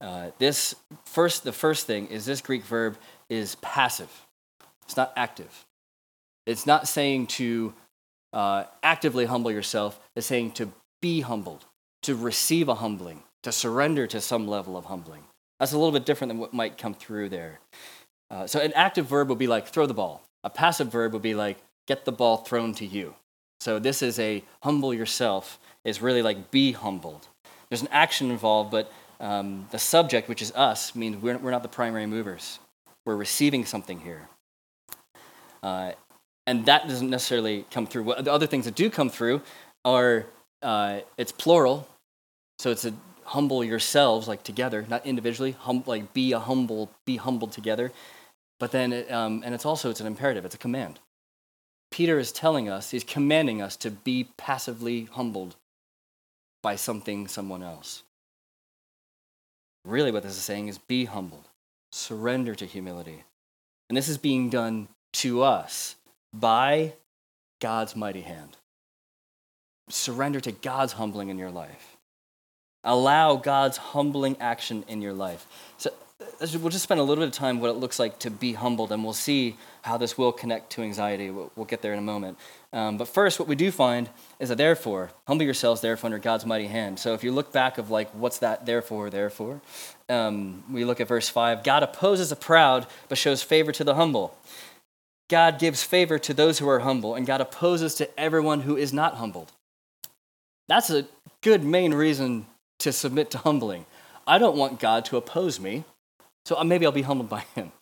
Uh, 0.00 0.30
this 0.38 0.74
first, 1.04 1.44
the 1.44 1.52
first 1.52 1.86
thing 1.86 2.08
is 2.08 2.26
this 2.26 2.40
Greek 2.40 2.64
verb 2.64 2.98
is 3.28 3.54
passive. 3.56 4.10
It's 4.84 4.96
not 4.96 5.12
active. 5.16 5.64
It's 6.46 6.66
not 6.66 6.88
saying 6.88 7.28
to 7.28 7.74
uh, 8.36 8.64
actively 8.82 9.24
humble 9.24 9.50
yourself. 9.50 9.98
is 10.14 10.26
saying 10.26 10.52
to 10.52 10.68
be 11.00 11.22
humbled, 11.22 11.64
to 12.02 12.14
receive 12.14 12.68
a 12.68 12.74
humbling, 12.74 13.22
to 13.42 13.50
surrender 13.50 14.06
to 14.06 14.20
some 14.20 14.46
level 14.46 14.76
of 14.76 14.84
humbling. 14.84 15.22
That's 15.58 15.72
a 15.72 15.78
little 15.78 15.92
bit 15.92 16.04
different 16.04 16.28
than 16.28 16.38
what 16.38 16.52
might 16.52 16.76
come 16.76 16.92
through 16.92 17.30
there. 17.30 17.60
Uh, 18.30 18.46
so 18.46 18.60
an 18.60 18.74
active 18.74 19.06
verb 19.06 19.30
would 19.30 19.38
be 19.38 19.46
like 19.46 19.66
throw 19.66 19.86
the 19.86 19.94
ball. 19.94 20.22
A 20.44 20.50
passive 20.50 20.92
verb 20.92 21.14
would 21.14 21.22
be 21.22 21.34
like, 21.34 21.56
get 21.88 22.04
the 22.04 22.12
ball 22.12 22.36
thrown 22.36 22.74
to 22.74 22.84
you. 22.84 23.14
So 23.60 23.78
this 23.78 24.02
is 24.02 24.18
a 24.18 24.44
humble 24.62 24.92
yourself, 24.92 25.58
is 25.84 26.02
really 26.02 26.20
like 26.20 26.50
be 26.50 26.72
humbled. 26.72 27.28
There's 27.70 27.82
an 27.82 27.88
action 27.90 28.30
involved, 28.30 28.70
but 28.70 28.92
um, 29.18 29.66
the 29.70 29.78
subject, 29.78 30.28
which 30.28 30.42
is 30.42 30.52
us, 30.52 30.94
means 30.94 31.16
we're, 31.16 31.38
we're 31.38 31.50
not 31.52 31.62
the 31.62 31.68
primary 31.68 32.06
movers. 32.06 32.58
We're 33.06 33.16
receiving 33.16 33.64
something 33.64 34.00
here. 34.00 34.28
Uh, 35.62 35.92
and 36.46 36.66
that 36.66 36.88
doesn't 36.88 37.10
necessarily 37.10 37.64
come 37.70 37.86
through. 37.86 38.14
The 38.20 38.32
other 38.32 38.46
things 38.46 38.64
that 38.66 38.74
do 38.74 38.88
come 38.88 39.10
through 39.10 39.42
are 39.84 40.26
uh, 40.62 41.00
it's 41.16 41.32
plural, 41.32 41.88
so 42.58 42.70
it's 42.70 42.84
a 42.84 42.94
humble 43.24 43.64
yourselves, 43.64 44.28
like 44.28 44.42
together, 44.44 44.86
not 44.88 45.04
individually. 45.04 45.52
Hum, 45.52 45.82
like 45.86 46.12
be 46.12 46.32
a 46.32 46.38
humble, 46.38 46.90
be 47.04 47.16
humbled 47.16 47.52
together. 47.52 47.92
But 48.58 48.70
then, 48.70 48.92
it, 48.92 49.10
um, 49.10 49.42
and 49.44 49.54
it's 49.54 49.66
also 49.66 49.90
it's 49.90 50.00
an 50.00 50.06
imperative. 50.06 50.44
It's 50.44 50.54
a 50.54 50.58
command. 50.58 51.00
Peter 51.90 52.18
is 52.18 52.32
telling 52.32 52.68
us, 52.68 52.90
he's 52.90 53.04
commanding 53.04 53.60
us 53.60 53.76
to 53.76 53.90
be 53.90 54.28
passively 54.36 55.08
humbled 55.12 55.56
by 56.62 56.76
something, 56.76 57.28
someone 57.28 57.62
else. 57.62 58.02
Really, 59.84 60.10
what 60.10 60.22
this 60.22 60.36
is 60.36 60.42
saying 60.42 60.68
is 60.68 60.78
be 60.78 61.04
humbled, 61.04 61.48
surrender 61.92 62.54
to 62.54 62.66
humility. 62.66 63.24
And 63.88 63.96
this 63.96 64.08
is 64.08 64.18
being 64.18 64.50
done 64.50 64.88
to 65.14 65.42
us 65.42 65.95
by 66.38 66.94
God's 67.60 67.96
mighty 67.96 68.20
hand. 68.20 68.56
Surrender 69.88 70.40
to 70.40 70.52
God's 70.52 70.94
humbling 70.94 71.28
in 71.28 71.38
your 71.38 71.50
life. 71.50 71.96
Allow 72.84 73.36
God's 73.36 73.76
humbling 73.76 74.36
action 74.40 74.84
in 74.88 75.02
your 75.02 75.12
life. 75.12 75.46
So 75.78 75.90
we'll 76.58 76.70
just 76.70 76.84
spend 76.84 77.00
a 77.00 77.02
little 77.02 77.22
bit 77.22 77.28
of 77.28 77.34
time 77.34 77.60
what 77.60 77.70
it 77.70 77.74
looks 77.74 77.98
like 77.98 78.18
to 78.20 78.30
be 78.30 78.52
humbled, 78.52 78.92
and 78.92 79.04
we'll 79.04 79.12
see 79.12 79.56
how 79.82 79.96
this 79.96 80.18
will 80.18 80.32
connect 80.32 80.70
to 80.70 80.82
anxiety. 80.82 81.30
We'll, 81.30 81.50
we'll 81.56 81.66
get 81.66 81.82
there 81.82 81.92
in 81.92 81.98
a 81.98 82.02
moment. 82.02 82.38
Um, 82.72 82.98
but 82.98 83.08
first, 83.08 83.38
what 83.38 83.48
we 83.48 83.54
do 83.54 83.70
find 83.70 84.08
is 84.38 84.48
that 84.48 84.58
therefore. 84.58 85.10
Humble 85.26 85.44
yourselves, 85.44 85.80
therefore, 85.80 86.08
under 86.08 86.18
God's 86.18 86.44
mighty 86.44 86.66
hand. 86.66 86.98
So 86.98 87.14
if 87.14 87.24
you 87.24 87.32
look 87.32 87.52
back 87.52 87.78
of 87.78 87.90
like, 87.90 88.10
what's 88.10 88.38
that 88.38 88.66
therefore, 88.66 89.10
therefore? 89.10 89.60
Um, 90.08 90.64
we 90.70 90.84
look 90.84 91.00
at 91.00 91.08
verse 91.08 91.28
5. 91.28 91.62
God 91.64 91.82
opposes 91.82 92.30
the 92.30 92.36
proud, 92.36 92.86
but 93.08 93.18
shows 93.18 93.42
favor 93.42 93.72
to 93.72 93.84
the 93.84 93.94
humble. 93.94 94.36
God 95.28 95.58
gives 95.58 95.82
favor 95.82 96.18
to 96.20 96.34
those 96.34 96.58
who 96.58 96.68
are 96.68 96.80
humble, 96.80 97.14
and 97.14 97.26
God 97.26 97.40
opposes 97.40 97.94
to 97.96 98.20
everyone 98.20 98.60
who 98.60 98.76
is 98.76 98.92
not 98.92 99.14
humbled. 99.16 99.52
That's 100.68 100.90
a 100.90 101.06
good 101.42 101.64
main 101.64 101.94
reason 101.94 102.46
to 102.78 102.92
submit 102.92 103.30
to 103.32 103.38
humbling. 103.38 103.86
I 104.26 104.38
don't 104.38 104.56
want 104.56 104.80
God 104.80 105.04
to 105.06 105.16
oppose 105.16 105.58
me. 105.60 105.84
So 106.44 106.62
maybe 106.62 106.86
I'll 106.86 106.92
be 106.92 107.02
humbled 107.02 107.28
by 107.28 107.40
him. 107.56 107.72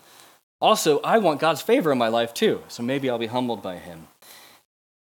Also, 0.58 0.98
I 1.00 1.18
want 1.18 1.38
God's 1.38 1.60
favor 1.60 1.92
in 1.92 1.98
my 1.98 2.08
life 2.08 2.32
too, 2.32 2.62
so 2.68 2.82
maybe 2.82 3.10
I'll 3.10 3.18
be 3.18 3.26
humbled 3.26 3.62
by 3.62 3.76
him. 3.76 4.08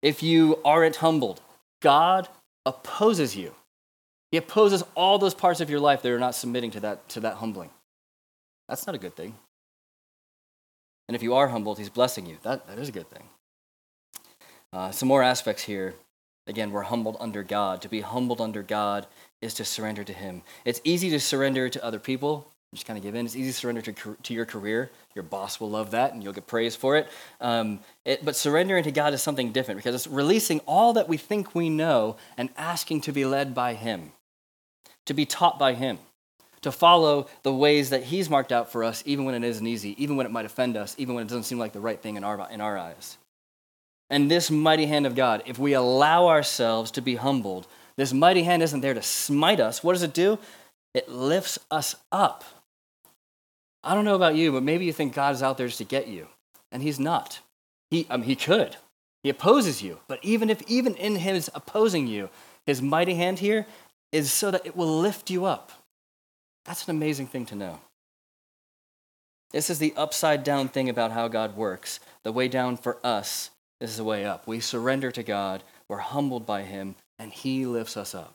If 0.02 0.24
you 0.24 0.58
aren't 0.64 0.96
humbled, 0.96 1.40
God 1.80 2.28
opposes 2.66 3.36
you. 3.36 3.54
He 4.32 4.38
opposes 4.38 4.82
all 4.96 5.18
those 5.18 5.34
parts 5.34 5.60
of 5.60 5.70
your 5.70 5.78
life 5.78 6.02
that 6.02 6.10
are 6.10 6.18
not 6.18 6.34
submitting 6.34 6.72
to 6.72 6.80
that, 6.80 7.08
to 7.10 7.20
that 7.20 7.34
humbling. 7.34 7.70
That's 8.68 8.86
not 8.88 8.96
a 8.96 8.98
good 8.98 9.14
thing. 9.14 9.36
And 11.08 11.14
if 11.14 11.22
you 11.22 11.34
are 11.34 11.48
humbled, 11.48 11.78
he's 11.78 11.90
blessing 11.90 12.26
you. 12.26 12.38
That, 12.42 12.66
that 12.66 12.78
is 12.78 12.88
a 12.88 12.92
good 12.92 13.08
thing. 13.10 13.24
Uh, 14.72 14.90
some 14.90 15.08
more 15.08 15.22
aspects 15.22 15.62
here. 15.64 15.94
Again, 16.46 16.70
we're 16.70 16.82
humbled 16.82 17.16
under 17.20 17.42
God. 17.42 17.80
To 17.82 17.88
be 17.88 18.00
humbled 18.00 18.40
under 18.40 18.62
God 18.62 19.06
is 19.40 19.54
to 19.54 19.64
surrender 19.64 20.04
to 20.04 20.12
him. 20.12 20.42
It's 20.64 20.80
easy 20.84 21.10
to 21.10 21.20
surrender 21.20 21.68
to 21.68 21.84
other 21.84 21.98
people, 21.98 22.50
just 22.74 22.86
kind 22.86 22.96
of 22.96 23.02
give 23.02 23.14
in. 23.14 23.24
It's 23.24 23.36
easy 23.36 23.50
to 23.50 23.56
surrender 23.56 23.82
to, 23.82 24.16
to 24.22 24.34
your 24.34 24.44
career. 24.44 24.90
Your 25.14 25.22
boss 25.22 25.60
will 25.60 25.70
love 25.70 25.92
that, 25.92 26.12
and 26.12 26.22
you'll 26.22 26.32
get 26.32 26.46
praise 26.46 26.74
for 26.74 26.96
it. 26.96 27.08
Um, 27.40 27.80
it. 28.04 28.24
But 28.24 28.36
surrendering 28.36 28.84
to 28.84 28.90
God 28.90 29.14
is 29.14 29.22
something 29.22 29.52
different 29.52 29.78
because 29.78 29.94
it's 29.94 30.06
releasing 30.06 30.60
all 30.60 30.94
that 30.94 31.08
we 31.08 31.16
think 31.16 31.54
we 31.54 31.70
know 31.70 32.16
and 32.36 32.50
asking 32.56 33.02
to 33.02 33.12
be 33.12 33.24
led 33.24 33.54
by 33.54 33.74
Him. 33.74 34.12
to 35.06 35.14
be 35.14 35.26
taught 35.26 35.58
by 35.58 35.74
Him, 35.74 35.98
to 36.64 36.72
follow 36.72 37.26
the 37.42 37.52
ways 37.52 37.90
that 37.90 38.02
He's 38.02 38.28
marked 38.28 38.52
out 38.52 38.70
for 38.70 38.84
us, 38.84 39.02
even 39.06 39.24
when 39.24 39.34
it 39.34 39.46
isn't 39.46 39.66
easy, 39.66 40.02
even 40.02 40.16
when 40.16 40.26
it 40.26 40.32
might 40.32 40.44
offend 40.44 40.76
us, 40.76 40.94
even 40.98 41.14
when 41.14 41.22
it 41.22 41.28
doesn't 41.28 41.44
seem 41.44 41.58
like 41.58 41.72
the 41.72 41.80
right 41.80 42.00
thing 42.00 42.16
in 42.16 42.24
our, 42.24 42.50
in 42.50 42.60
our 42.60 42.76
eyes. 42.76 43.16
And 44.10 44.30
this 44.30 44.50
mighty 44.50 44.86
hand 44.86 45.06
of 45.06 45.14
God, 45.14 45.42
if 45.46 45.58
we 45.58 45.72
allow 45.72 46.28
ourselves 46.28 46.90
to 46.92 47.00
be 47.00 47.16
humbled, 47.16 47.66
this 47.96 48.12
mighty 48.12 48.42
hand 48.42 48.62
isn't 48.62 48.80
there 48.80 48.94
to 48.94 49.02
smite 49.02 49.60
us. 49.60 49.82
What 49.82 49.92
does 49.94 50.02
it 50.02 50.12
do? 50.12 50.38
It 50.92 51.08
lifts 51.08 51.58
us 51.70 51.96
up. 52.12 52.44
I 53.82 53.94
don't 53.94 54.04
know 54.04 54.14
about 54.14 54.36
you, 54.36 54.52
but 54.52 54.62
maybe 54.62 54.84
you 54.84 54.92
think 54.92 55.14
God 55.14 55.34
is 55.34 55.42
out 55.42 55.58
there 55.58 55.66
just 55.66 55.78
to 55.78 55.84
get 55.84 56.08
you, 56.08 56.28
and 56.72 56.82
He's 56.82 57.00
not. 57.00 57.40
He, 57.90 58.06
I 58.10 58.16
mean, 58.16 58.26
he 58.26 58.36
could. 58.36 58.76
He 59.22 59.30
opposes 59.30 59.82
you, 59.82 60.00
but 60.08 60.18
even 60.22 60.50
if, 60.50 60.62
even 60.62 60.94
in 60.96 61.16
His 61.16 61.50
opposing 61.54 62.06
you, 62.06 62.30
His 62.66 62.80
mighty 62.80 63.14
hand 63.14 63.38
here 63.38 63.66
is 64.12 64.32
so 64.32 64.50
that 64.50 64.64
it 64.64 64.76
will 64.76 64.98
lift 65.00 65.30
you 65.30 65.44
up. 65.44 65.72
That's 66.64 66.88
an 66.88 66.96
amazing 66.96 67.26
thing 67.26 67.46
to 67.46 67.54
know. 67.54 67.80
This 69.50 69.70
is 69.70 69.78
the 69.78 69.94
upside 69.96 70.42
down 70.42 70.68
thing 70.68 70.88
about 70.88 71.12
how 71.12 71.28
God 71.28 71.56
works. 71.56 72.00
The 72.24 72.32
way 72.32 72.48
down 72.48 72.76
for 72.76 72.98
us 73.04 73.50
is 73.80 73.96
the 73.96 74.04
way 74.04 74.24
up. 74.24 74.46
We 74.46 74.60
surrender 74.60 75.10
to 75.12 75.22
God, 75.22 75.62
we're 75.88 75.98
humbled 75.98 76.46
by 76.46 76.62
Him, 76.62 76.96
and 77.18 77.32
He 77.32 77.66
lifts 77.66 77.96
us 77.96 78.14
up. 78.14 78.34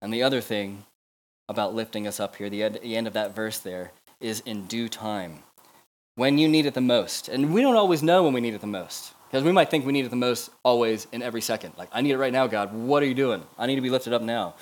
And 0.00 0.12
the 0.12 0.22
other 0.22 0.40
thing 0.40 0.84
about 1.48 1.74
lifting 1.74 2.06
us 2.06 2.20
up 2.20 2.36
here, 2.36 2.48
the 2.48 2.62
end, 2.62 2.78
the 2.82 2.96
end 2.96 3.06
of 3.06 3.12
that 3.14 3.34
verse 3.34 3.58
there, 3.58 3.90
is 4.20 4.40
in 4.46 4.66
due 4.66 4.88
time. 4.88 5.40
When 6.14 6.38
you 6.38 6.48
need 6.48 6.66
it 6.66 6.74
the 6.74 6.80
most. 6.80 7.28
And 7.28 7.52
we 7.52 7.62
don't 7.62 7.76
always 7.76 8.02
know 8.02 8.22
when 8.22 8.32
we 8.32 8.40
need 8.40 8.54
it 8.54 8.60
the 8.60 8.66
most. 8.66 9.14
Because 9.28 9.44
we 9.44 9.52
might 9.52 9.70
think 9.70 9.86
we 9.86 9.92
need 9.92 10.04
it 10.04 10.10
the 10.10 10.16
most 10.16 10.50
always 10.64 11.06
in 11.12 11.22
every 11.22 11.40
second. 11.40 11.72
Like, 11.76 11.88
I 11.92 12.02
need 12.02 12.10
it 12.10 12.18
right 12.18 12.32
now, 12.32 12.46
God. 12.46 12.72
What 12.72 13.02
are 13.02 13.06
you 13.06 13.14
doing? 13.14 13.42
I 13.58 13.66
need 13.66 13.76
to 13.76 13.80
be 13.80 13.90
lifted 13.90 14.12
up 14.12 14.22
now. 14.22 14.54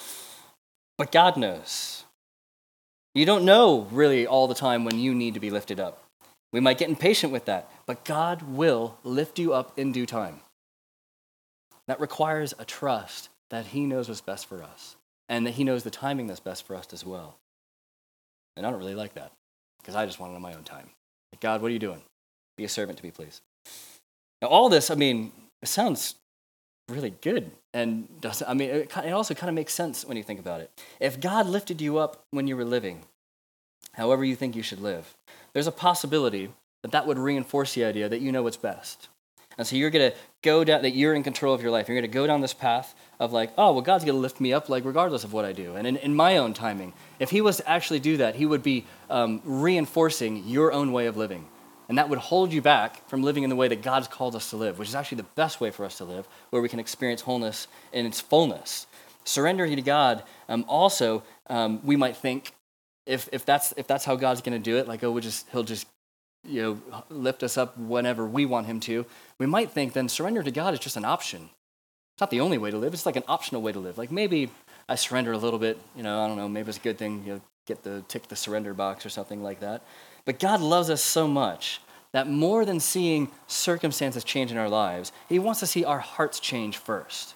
But 0.99 1.13
God 1.13 1.37
knows. 1.37 2.05
You 3.15 3.25
don't 3.25 3.45
know 3.45 3.87
really 3.91 4.27
all 4.27 4.49
the 4.49 4.55
time 4.55 4.85
when 4.85 4.99
you 4.99 5.15
need 5.15 5.35
to 5.35 5.41
be 5.41 5.51
lifted 5.51 5.81
up. 5.81 6.03
We 6.53 6.61
might 6.61 6.79
get 6.79 6.89
impatient 6.89 7.33
with 7.33 7.45
that, 7.45 7.71
but 7.87 8.05
God 8.05 8.43
will 8.43 8.99
lift 9.05 9.39
you 9.39 9.55
up 9.55 9.79
in 9.79 9.93
due 9.93 10.07
time. 10.07 10.41
That 11.87 12.01
requires 12.01 12.53
a 12.59 12.65
trust 12.65 13.29
that 13.51 13.67
He 13.67 13.87
knows 13.87 14.09
what's 14.09 14.21
best 14.21 14.47
for 14.47 14.63
us 14.63 14.97
and 15.29 15.47
that 15.47 15.53
He 15.53 15.65
knows 15.65 15.85
the 15.85 15.91
timing 15.91 16.27
that's 16.27 16.41
best 16.41 16.67
for 16.67 16.75
us 16.75 16.89
as 16.93 17.05
well. 17.05 17.37
And 18.57 18.67
I 18.67 18.71
don't 18.71 18.79
really 18.79 18.95
like 18.95 19.15
that 19.15 19.33
because 19.81 19.95
I 19.95 20.05
just 20.05 20.19
want 20.19 20.33
it 20.33 20.37
on 20.37 20.43
my 20.43 20.55
own 20.55 20.65
time. 20.65 20.91
God, 21.41 21.63
what 21.63 21.69
are 21.69 21.75
you 21.75 21.79
doing? 21.79 22.03
Be 22.57 22.65
a 22.65 22.69
servant 22.69 22.99
to 22.99 23.05
me, 23.05 23.11
please. 23.11 23.41
Now, 24.43 24.49
all 24.49 24.69
this, 24.69 24.91
I 24.91 24.97
mean, 24.97 25.33
it 25.63 25.69
sounds 25.69 26.17
really 26.89 27.15
good. 27.21 27.51
And 27.75 28.09
does, 28.21 28.43
I 28.47 28.55
mean, 28.55 28.71
it, 28.71 28.97
it 28.97 29.13
also 29.13 29.35
kind 29.35 29.49
of 29.49 29.55
makes 29.55 29.73
sense 29.73 30.05
when 30.05 30.17
you 30.17 30.23
think 30.23 30.41
about 30.41 30.61
it. 30.61 30.71
If 31.01 31.21
God 31.21 31.47
lifted 31.47 31.81
you 31.81 31.99
up 31.99 32.25
when 32.31 32.47
you 32.47 32.57
were 32.57 32.65
living, 32.65 33.03
however 33.93 34.25
you 34.25 34.37
think 34.37 34.57
you 34.57 34.63
should 34.63 34.81
live, 34.81 35.15
there's 35.53 35.67
a 35.67 35.73
possibility 35.73 36.51
that 36.83 36.93
that 36.93 37.07
would 37.07 37.19
reinforce 37.19 37.75
the 37.75 37.85
idea 37.85 38.09
that 38.09 38.21
you 38.21 38.33
know 38.33 38.43
what's 38.43 38.57
best. 38.57 39.09
And 39.59 39.67
so 39.67 39.75
you're 39.75 39.91
going 39.91 40.13
to 40.13 40.17
go 40.43 40.63
down, 40.63 40.83
that 40.83 40.93
you're 40.93 41.15
in 41.15 41.25
control 41.25 41.53
of 41.53 41.61
your 41.61 41.73
life. 41.73 41.89
You're 41.89 41.97
going 41.97 42.09
to 42.09 42.15
go 42.15 42.29
down 42.29 42.41
this 42.41 42.55
path 42.55 42.95
of 43.19 43.33
like, 43.33 43.51
oh, 43.59 43.73
well, 43.73 43.83
God's 43.83 44.05
going 44.05 44.15
to 44.15 44.21
lift 44.21 44.41
me 44.41 44.53
up, 44.53 44.69
like, 44.69 44.85
regardless 44.85 45.25
of 45.25 45.33
what 45.33 45.45
I 45.45 45.53
do. 45.53 45.75
And 45.75 45.85
in, 45.85 45.97
in 45.97 46.15
my 46.15 46.37
own 46.37 46.55
timing, 46.55 46.93
if 47.19 47.31
He 47.31 47.41
was 47.41 47.57
to 47.57 47.69
actually 47.69 47.99
do 47.99 48.19
that, 48.19 48.37
He 48.37 48.47
would 48.47 48.63
be 48.63 48.87
um, 49.11 49.43
reinforcing 49.45 50.47
your 50.47 50.73
own 50.73 50.93
way 50.93 51.07
of 51.07 51.17
living. 51.17 51.45
And 51.89 51.97
that 51.97 52.09
would 52.09 52.19
hold 52.19 52.53
you 52.53 52.61
back 52.61 53.09
from 53.09 53.23
living 53.23 53.45
in 53.45 53.51
the 53.51 53.57
way 53.57 53.69
that 53.69 53.83
God's 53.83 54.09
called 54.09 54.37
us 54.37 54.51
to 54.51 54.57
live, 54.57 54.79
which 54.79 54.89
is 54.89 54.95
actually 54.95 55.17
the 55.17 55.29
best 55.35 55.61
way 55.61 55.71
for 55.71 55.85
us 55.85 55.97
to 55.99 56.05
live, 56.05 56.29
where 56.51 56.61
we 56.61 56.69
can 56.69 56.79
experience 56.79 57.23
wholeness 57.23 57.67
in 57.93 58.05
its 58.05 58.21
fullness. 58.21 58.87
Surrendering 59.25 59.75
to 59.77 59.83
God, 59.83 60.23
um, 60.49 60.65
also, 60.69 61.23
um, 61.49 61.81
we 61.85 61.97
might 61.97 62.17
think, 62.17 62.53
if, 63.07 63.29
if, 63.33 63.47
that's, 63.47 63.73
if 63.77 63.87
that's 63.87 64.05
how 64.05 64.17
God's 64.17 64.43
going 64.43 64.59
to 64.59 64.63
do 64.63 64.77
it, 64.77 64.87
like, 64.87 65.03
oh, 65.03 65.11
we'll 65.11 65.23
just, 65.23 65.49
He'll 65.51 65.63
just 65.63 65.87
you 66.45 66.63
know, 66.63 67.03
lift 67.11 67.43
us 67.43 67.57
up 67.57 67.77
whenever 67.77 68.27
we 68.27 68.47
want 68.47 68.67
him 68.67 68.81
to, 68.81 69.05
we 69.39 69.47
might 69.47 69.71
think 69.71 69.93
then 69.93 70.09
surrender 70.09 70.43
to 70.43 70.51
God 70.51 70.75
is 70.75 70.81
just 70.81 70.97
an 70.97 71.05
option. 71.05 71.51
It's 72.15 72.21
not 72.21 72.31
the 72.31 72.41
only 72.41 72.59
way 72.59 72.71
to 72.71 72.79
live. 72.79 72.95
It's 72.95 73.07
like 73.07 73.17
an 73.17 73.25
optional 73.29 73.63
way 73.63 73.73
to 73.73 73.79
live. 73.79 73.99
Like 73.99 74.11
maybe 74.11 74.51
I 74.89 74.95
surrender 74.95 75.33
a 75.33 75.39
little 75.39 75.59
bit, 75.59 75.79
you 75.97 76.03
know, 76.03 76.21
I 76.21 76.27
don't 76.27 76.37
know, 76.37 76.49
maybe 76.49 76.69
it's 76.69 76.79
a 76.79 76.81
good 76.81 76.99
thing, 76.99 77.23
you 77.27 77.35
know, 77.35 77.41
get 77.67 77.83
the 77.83 78.03
tick 78.09 78.29
the 78.29 78.37
surrender 78.37 78.73
box 78.73 79.05
or 79.05 79.11
something 79.11 79.43
like 79.43 79.61
that. 79.61 79.83
But 80.29 80.39
God 80.39 80.61
loves 80.61 80.91
us 80.91 81.03
so 81.03 81.27
much 81.27 81.81
that 82.13 82.29
more 82.29 82.67
than 82.67 82.81
seeing 82.81 83.31
circumstances 83.47 84.23
change 84.23 84.53
in 84.53 84.59
our 84.59 84.69
lives, 84.69 85.11
he 85.27 85.39
wants 85.39 85.61
to 85.61 85.67
see 85.67 85.87
our 85.87 86.01
hearts 86.01 86.39
change 86.39 86.77
first. 86.77 87.35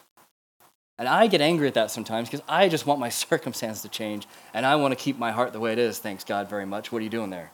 And 0.99 1.08
I 1.08 1.26
get 1.26 1.40
angry 1.40 1.68
at 1.68 1.72
that 1.72 1.90
sometimes 1.90 2.28
because 2.28 2.44
I 2.46 2.68
just 2.68 2.84
want 2.84 3.00
my 3.00 3.08
circumstance 3.28 3.80
to 3.80 3.88
change 3.88 4.28
and 4.52 4.66
I 4.66 4.76
want 4.76 4.92
to 4.92 5.02
keep 5.02 5.18
my 5.18 5.32
heart 5.32 5.54
the 5.54 5.58
way 5.58 5.72
it 5.72 5.78
is. 5.78 6.00
Thanks 6.00 6.22
God 6.22 6.50
very 6.50 6.66
much. 6.66 6.92
What 6.92 6.99
are 6.99 7.02
you 7.02 7.08
doing 7.08 7.30
there? 7.30 7.52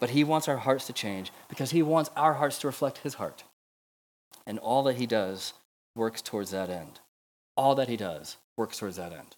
But 0.00 0.10
He 0.10 0.24
wants 0.24 0.48
our 0.48 0.56
hearts 0.56 0.88
to 0.88 0.92
change 0.92 1.30
because 1.48 1.70
He 1.70 1.84
wants 1.84 2.10
our 2.16 2.34
hearts 2.34 2.58
to 2.58 2.66
reflect 2.66 2.98
His 2.98 3.14
heart. 3.14 3.44
And 4.44 4.58
all 4.58 4.82
that 4.82 4.96
He 4.96 5.06
does 5.06 5.52
works 5.94 6.20
towards 6.20 6.50
that 6.50 6.68
end. 6.68 6.98
All 7.56 7.76
that 7.76 7.88
He 7.88 7.96
does 7.96 8.38
works 8.56 8.78
towards 8.78 8.96
that 8.96 9.12
end. 9.12 9.36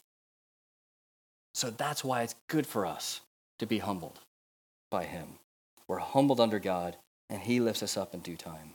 So 1.52 1.68
that's 1.68 2.02
why 2.02 2.22
it's 2.22 2.36
good 2.48 2.66
for 2.66 2.86
us 2.86 3.20
to 3.58 3.66
be 3.66 3.80
humbled 3.80 4.20
by 4.90 5.04
Him. 5.04 5.38
We're 5.86 5.98
humbled 5.98 6.40
under 6.40 6.58
God, 6.58 6.96
and 7.30 7.42
He 7.42 7.60
lifts 7.60 7.82
us 7.82 7.96
up 7.96 8.14
in 8.14 8.20
due 8.20 8.36
time. 8.36 8.74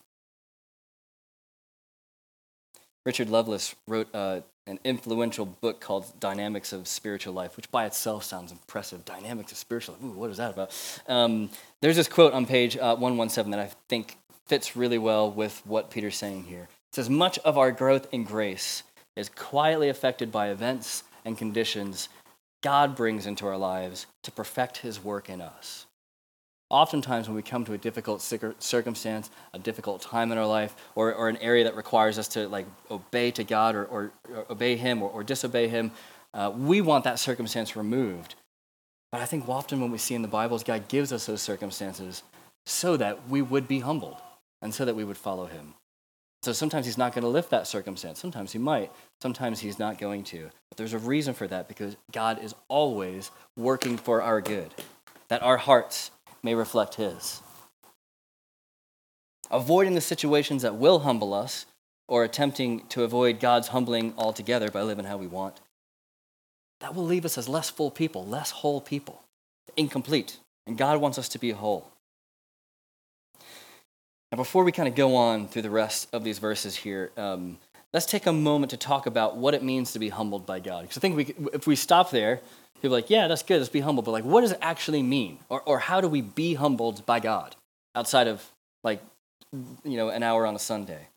Richard 3.05 3.29
Lovelace 3.29 3.75
wrote 3.87 4.07
uh, 4.13 4.41
an 4.65 4.79
influential 4.85 5.45
book 5.45 5.81
called 5.81 6.05
Dynamics 6.19 6.71
of 6.71 6.87
Spiritual 6.87 7.33
Life, 7.33 7.57
which 7.57 7.69
by 7.69 7.85
itself 7.85 8.23
sounds 8.23 8.51
impressive. 8.51 9.03
Dynamics 9.03 9.51
of 9.51 9.57
Spiritual 9.57 9.95
Life. 9.95 10.03
Ooh, 10.03 10.19
what 10.19 10.29
is 10.29 10.37
that 10.37 10.53
about? 10.53 11.01
Um, 11.07 11.49
there's 11.81 11.97
this 11.97 12.07
quote 12.07 12.33
on 12.33 12.45
page 12.45 12.77
uh, 12.77 12.95
117 12.95 13.51
that 13.51 13.59
I 13.59 13.69
think 13.89 14.17
fits 14.47 14.75
really 14.75 14.97
well 14.97 15.29
with 15.29 15.61
what 15.65 15.91
Peter's 15.91 16.15
saying 16.15 16.43
here. 16.43 16.69
It 16.91 16.95
says, 16.95 17.09
Much 17.09 17.37
of 17.39 17.57
our 17.57 17.71
growth 17.71 18.07
in 18.13 18.23
grace 18.23 18.83
is 19.15 19.27
quietly 19.29 19.89
affected 19.89 20.31
by 20.31 20.49
events 20.49 21.03
and 21.25 21.37
conditions 21.37 22.07
God 22.61 22.95
brings 22.95 23.25
into 23.25 23.45
our 23.45 23.57
lives 23.57 24.07
to 24.23 24.31
perfect 24.31 24.77
his 24.77 25.03
work 25.03 25.29
in 25.29 25.41
us. 25.41 25.85
Oftentimes, 26.69 27.27
when 27.27 27.35
we 27.35 27.43
come 27.43 27.65
to 27.65 27.73
a 27.73 27.77
difficult 27.77 28.21
circumstance, 28.21 29.29
a 29.53 29.59
difficult 29.59 30.01
time 30.01 30.31
in 30.31 30.37
our 30.37 30.47
life, 30.47 30.75
or, 30.95 31.13
or 31.13 31.29
an 31.29 31.37
area 31.37 31.63
that 31.65 31.75
requires 31.75 32.17
us 32.17 32.27
to 32.29 32.47
like 32.47 32.65
obey 32.89 33.29
to 33.31 33.43
God 33.43 33.75
or, 33.75 33.85
or, 33.85 34.11
or 34.33 34.45
obey 34.49 34.75
Him 34.75 35.03
or, 35.03 35.09
or 35.09 35.23
disobey 35.23 35.67
Him, 35.67 35.91
uh, 36.33 36.51
we 36.55 36.81
want 36.81 37.03
that 37.03 37.19
circumstance 37.19 37.75
removed. 37.75 38.35
But 39.11 39.21
I 39.21 39.25
think 39.25 39.47
often 39.47 39.79
when 39.79 39.91
we 39.91 39.99
see 39.99 40.15
in 40.15 40.23
the 40.23 40.27
Bible 40.27 40.55
is 40.55 40.63
God 40.63 40.87
gives 40.87 41.13
us 41.13 41.27
those 41.27 41.41
circumstances 41.41 42.23
so 42.65 42.97
that 42.97 43.29
we 43.29 43.43
would 43.43 43.67
be 43.67 43.81
humbled 43.81 44.17
and 44.61 44.73
so 44.73 44.85
that 44.85 44.95
we 44.95 45.03
would 45.03 45.17
follow 45.17 45.45
Him. 45.45 45.75
So 46.41 46.51
sometimes 46.51 46.87
He's 46.87 46.97
not 46.97 47.13
going 47.13 47.21
to 47.21 47.29
lift 47.29 47.51
that 47.51 47.67
circumstance. 47.67 48.19
Sometimes 48.19 48.51
He 48.51 48.57
might. 48.57 48.91
Sometimes 49.21 49.59
He's 49.59 49.77
not 49.77 49.99
going 49.99 50.23
to. 50.25 50.49
But 50.69 50.77
there's 50.77 50.93
a 50.93 50.99
reason 50.99 51.35
for 51.35 51.47
that 51.47 51.67
because 51.67 51.95
God 52.11 52.43
is 52.43 52.55
always 52.67 53.29
working 53.55 53.97
for 53.97 54.21
our 54.23 54.41
good, 54.41 54.73
that 55.27 55.43
our 55.43 55.57
hearts 55.57 56.09
may 56.43 56.53
reflect 56.53 56.95
His. 56.95 57.41
Avoiding 59.49 59.95
the 59.95 60.01
situations 60.01 60.61
that 60.61 60.75
will 60.75 60.99
humble 60.99 61.33
us, 61.33 61.65
or 62.07 62.23
attempting 62.23 62.85
to 62.89 63.03
avoid 63.03 63.39
God's 63.39 63.69
humbling 63.69 64.13
altogether 64.17 64.69
by 64.69 64.81
living 64.81 65.05
how 65.05 65.17
we 65.17 65.27
want, 65.27 65.61
that 66.81 66.93
will 66.93 67.05
leave 67.05 67.25
us 67.25 67.37
as 67.37 67.47
less 67.47 67.69
full 67.69 67.89
people, 67.89 68.25
less 68.25 68.51
whole 68.51 68.81
people, 68.81 69.23
incomplete. 69.77 70.37
And 70.67 70.77
God 70.77 70.99
wants 70.99 71.17
us 71.17 71.29
to 71.29 71.39
be 71.39 71.51
whole. 71.51 71.89
Now, 74.31 74.37
before 74.37 74.63
we 74.63 74.71
kind 74.71 74.87
of 74.87 74.95
go 74.95 75.15
on 75.15 75.47
through 75.47 75.61
the 75.61 75.69
rest 75.69 76.07
of 76.13 76.23
these 76.23 76.39
verses 76.39 76.75
here, 76.75 77.11
um, 77.17 77.57
let's 77.93 78.05
take 78.05 78.25
a 78.25 78.33
moment 78.33 78.71
to 78.71 78.77
talk 78.77 79.05
about 79.05 79.37
what 79.37 79.53
it 79.53 79.63
means 79.63 79.93
to 79.93 79.99
be 79.99 80.09
humbled 80.09 80.45
by 80.45 80.59
God. 80.59 80.81
Because 80.81 80.97
I 80.97 81.01
think 81.01 81.15
we, 81.15 81.35
if 81.53 81.67
we 81.67 81.75
stop 81.75 82.11
there, 82.11 82.41
people 82.83 82.97
are 82.97 82.99
like, 82.99 83.09
yeah, 83.09 83.29
that's 83.29 83.43
good, 83.43 83.59
let's 83.59 83.69
be 83.69 83.79
humble. 83.79 84.03
But 84.03 84.11
like, 84.11 84.25
what 84.25 84.41
does 84.41 84.51
it 84.51 84.59
actually 84.61 85.01
mean? 85.01 85.39
Or, 85.47 85.61
or 85.61 85.79
how 85.79 86.01
do 86.01 86.09
we 86.09 86.21
be 86.21 86.55
humbled 86.55 87.05
by 87.05 87.21
God 87.21 87.55
outside 87.95 88.27
of 88.27 88.43
like, 88.83 89.01
you 89.85 89.95
know, 89.95 90.09
an 90.09 90.21
hour 90.21 90.45
on 90.45 90.53
a 90.53 90.59
Sunday? 90.59 91.07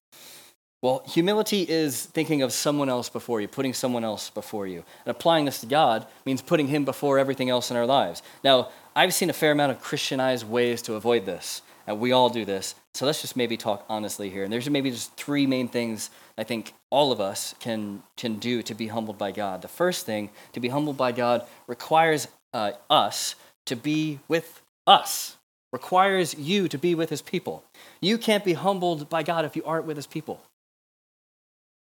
Well, 0.81 1.03
humility 1.09 1.63
is 1.69 2.05
thinking 2.05 2.43
of 2.43 2.53
someone 2.53 2.89
else 2.89 3.09
before 3.09 3.41
you, 3.41 3.49
putting 3.49 3.75
someone 3.75 4.05
else 4.05 4.31
before 4.31 4.69
you. 4.69 4.85
And 5.05 5.11
applying 5.11 5.45
this 5.45 5.59
to 5.63 5.67
God 5.67 6.07
means 6.25 6.41
putting 6.41 6.69
Him 6.69 6.85
before 6.85 7.19
everything 7.19 7.51
else 7.51 7.73
in 7.73 7.77
our 7.77 7.87
lives. 7.87 8.23
Now, 8.45 8.69
I've 8.95 9.13
seen 9.13 9.29
a 9.29 9.33
fair 9.33 9.51
amount 9.51 9.73
of 9.73 9.81
Christianized 9.81 10.49
ways 10.49 10.83
to 10.83 10.95
avoid 10.95 11.27
this. 11.27 11.63
And 11.89 11.99
we 11.99 12.13
all 12.13 12.29
do 12.29 12.45
this. 12.45 12.77
So 12.95 13.07
let's 13.07 13.21
just 13.21 13.37
maybe 13.37 13.57
talk 13.57 13.85
honestly 13.89 14.31
here. 14.31 14.45
And 14.45 14.53
there's 14.53 14.71
maybe 14.71 14.91
just 14.91 15.17
three 15.17 15.47
main 15.49 15.67
things 15.67 16.11
I 16.39 16.45
think 16.45 16.75
all 16.97 17.13
of 17.13 17.21
us 17.21 17.55
can, 17.61 18.03
can 18.17 18.39
do 18.39 18.63
to 18.63 18.75
be 18.75 18.87
humbled 18.87 19.19
by 19.19 19.31
God. 19.31 19.61
The 19.61 19.69
first 19.69 20.07
thing, 20.07 20.31
to 20.55 20.61
be 20.61 20.71
humbled 20.71 20.97
by 20.97 21.13
God, 21.13 21.47
requires 21.67 22.27
uh, 22.55 22.73
us 22.89 23.35
to 23.67 23.77
be 23.77 24.19
with 24.29 24.63
us, 24.87 25.37
requires 25.75 26.35
you 26.39 26.69
to 26.69 26.79
be 26.79 26.95
with 26.95 27.11
his 27.11 27.21
people. 27.21 27.63
You 28.01 28.17
can't 28.17 28.47
be 28.47 28.55
humbled 28.55 29.11
by 29.11 29.23
God 29.23 29.45
if 29.45 29.55
you 29.55 29.63
aren't 29.67 29.85
with 29.85 29.99
his 29.99 30.07
people. 30.07 30.41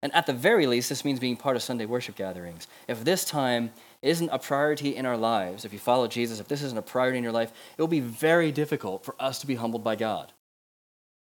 And 0.02 0.12
at 0.16 0.26
the 0.26 0.32
very 0.32 0.66
least, 0.66 0.88
this 0.88 1.04
means 1.04 1.20
being 1.20 1.36
part 1.36 1.54
of 1.54 1.62
Sunday 1.62 1.86
worship 1.86 2.16
gatherings. 2.16 2.66
If 2.88 3.04
this 3.04 3.24
time 3.24 3.70
isn't 4.02 4.30
a 4.30 4.38
priority 4.40 4.96
in 4.96 5.06
our 5.06 5.16
lives, 5.16 5.64
if 5.64 5.72
you 5.72 5.78
follow 5.78 6.08
Jesus, 6.08 6.40
if 6.40 6.48
this 6.48 6.62
isn't 6.62 6.76
a 6.76 6.82
priority 6.82 7.18
in 7.18 7.22
your 7.22 7.32
life, 7.32 7.52
it 7.76 7.80
will 7.80 7.86
be 7.86 8.00
very 8.00 8.50
difficult 8.50 9.04
for 9.04 9.14
us 9.20 9.38
to 9.38 9.46
be 9.46 9.54
humbled 9.54 9.84
by 9.84 9.94
God. 9.94 10.32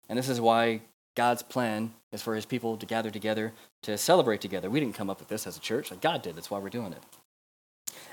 And 0.08 0.16
this 0.16 0.28
is 0.28 0.40
why 0.40 0.82
God's 1.16 1.42
plan 1.42 1.92
is 2.12 2.23
for 2.23 2.37
his 2.37 2.46
people 2.46 2.76
to 2.76 2.87
gather 2.87 3.11
together 3.11 3.52
to 3.82 3.99
celebrate 3.99 4.40
together. 4.40 4.70
We 4.70 4.78
didn't 4.78 4.94
come 4.94 5.11
up 5.11 5.18
with 5.18 5.28
this 5.28 5.46
as 5.46 5.56
a 5.56 5.61
church, 5.61 5.90
like 5.90 6.00
God 6.00 6.23
did. 6.23 6.37
That's 6.37 6.50
why 6.50 6.61
we're 6.61 6.68
doing 6.68 6.92
it. 6.92 7.02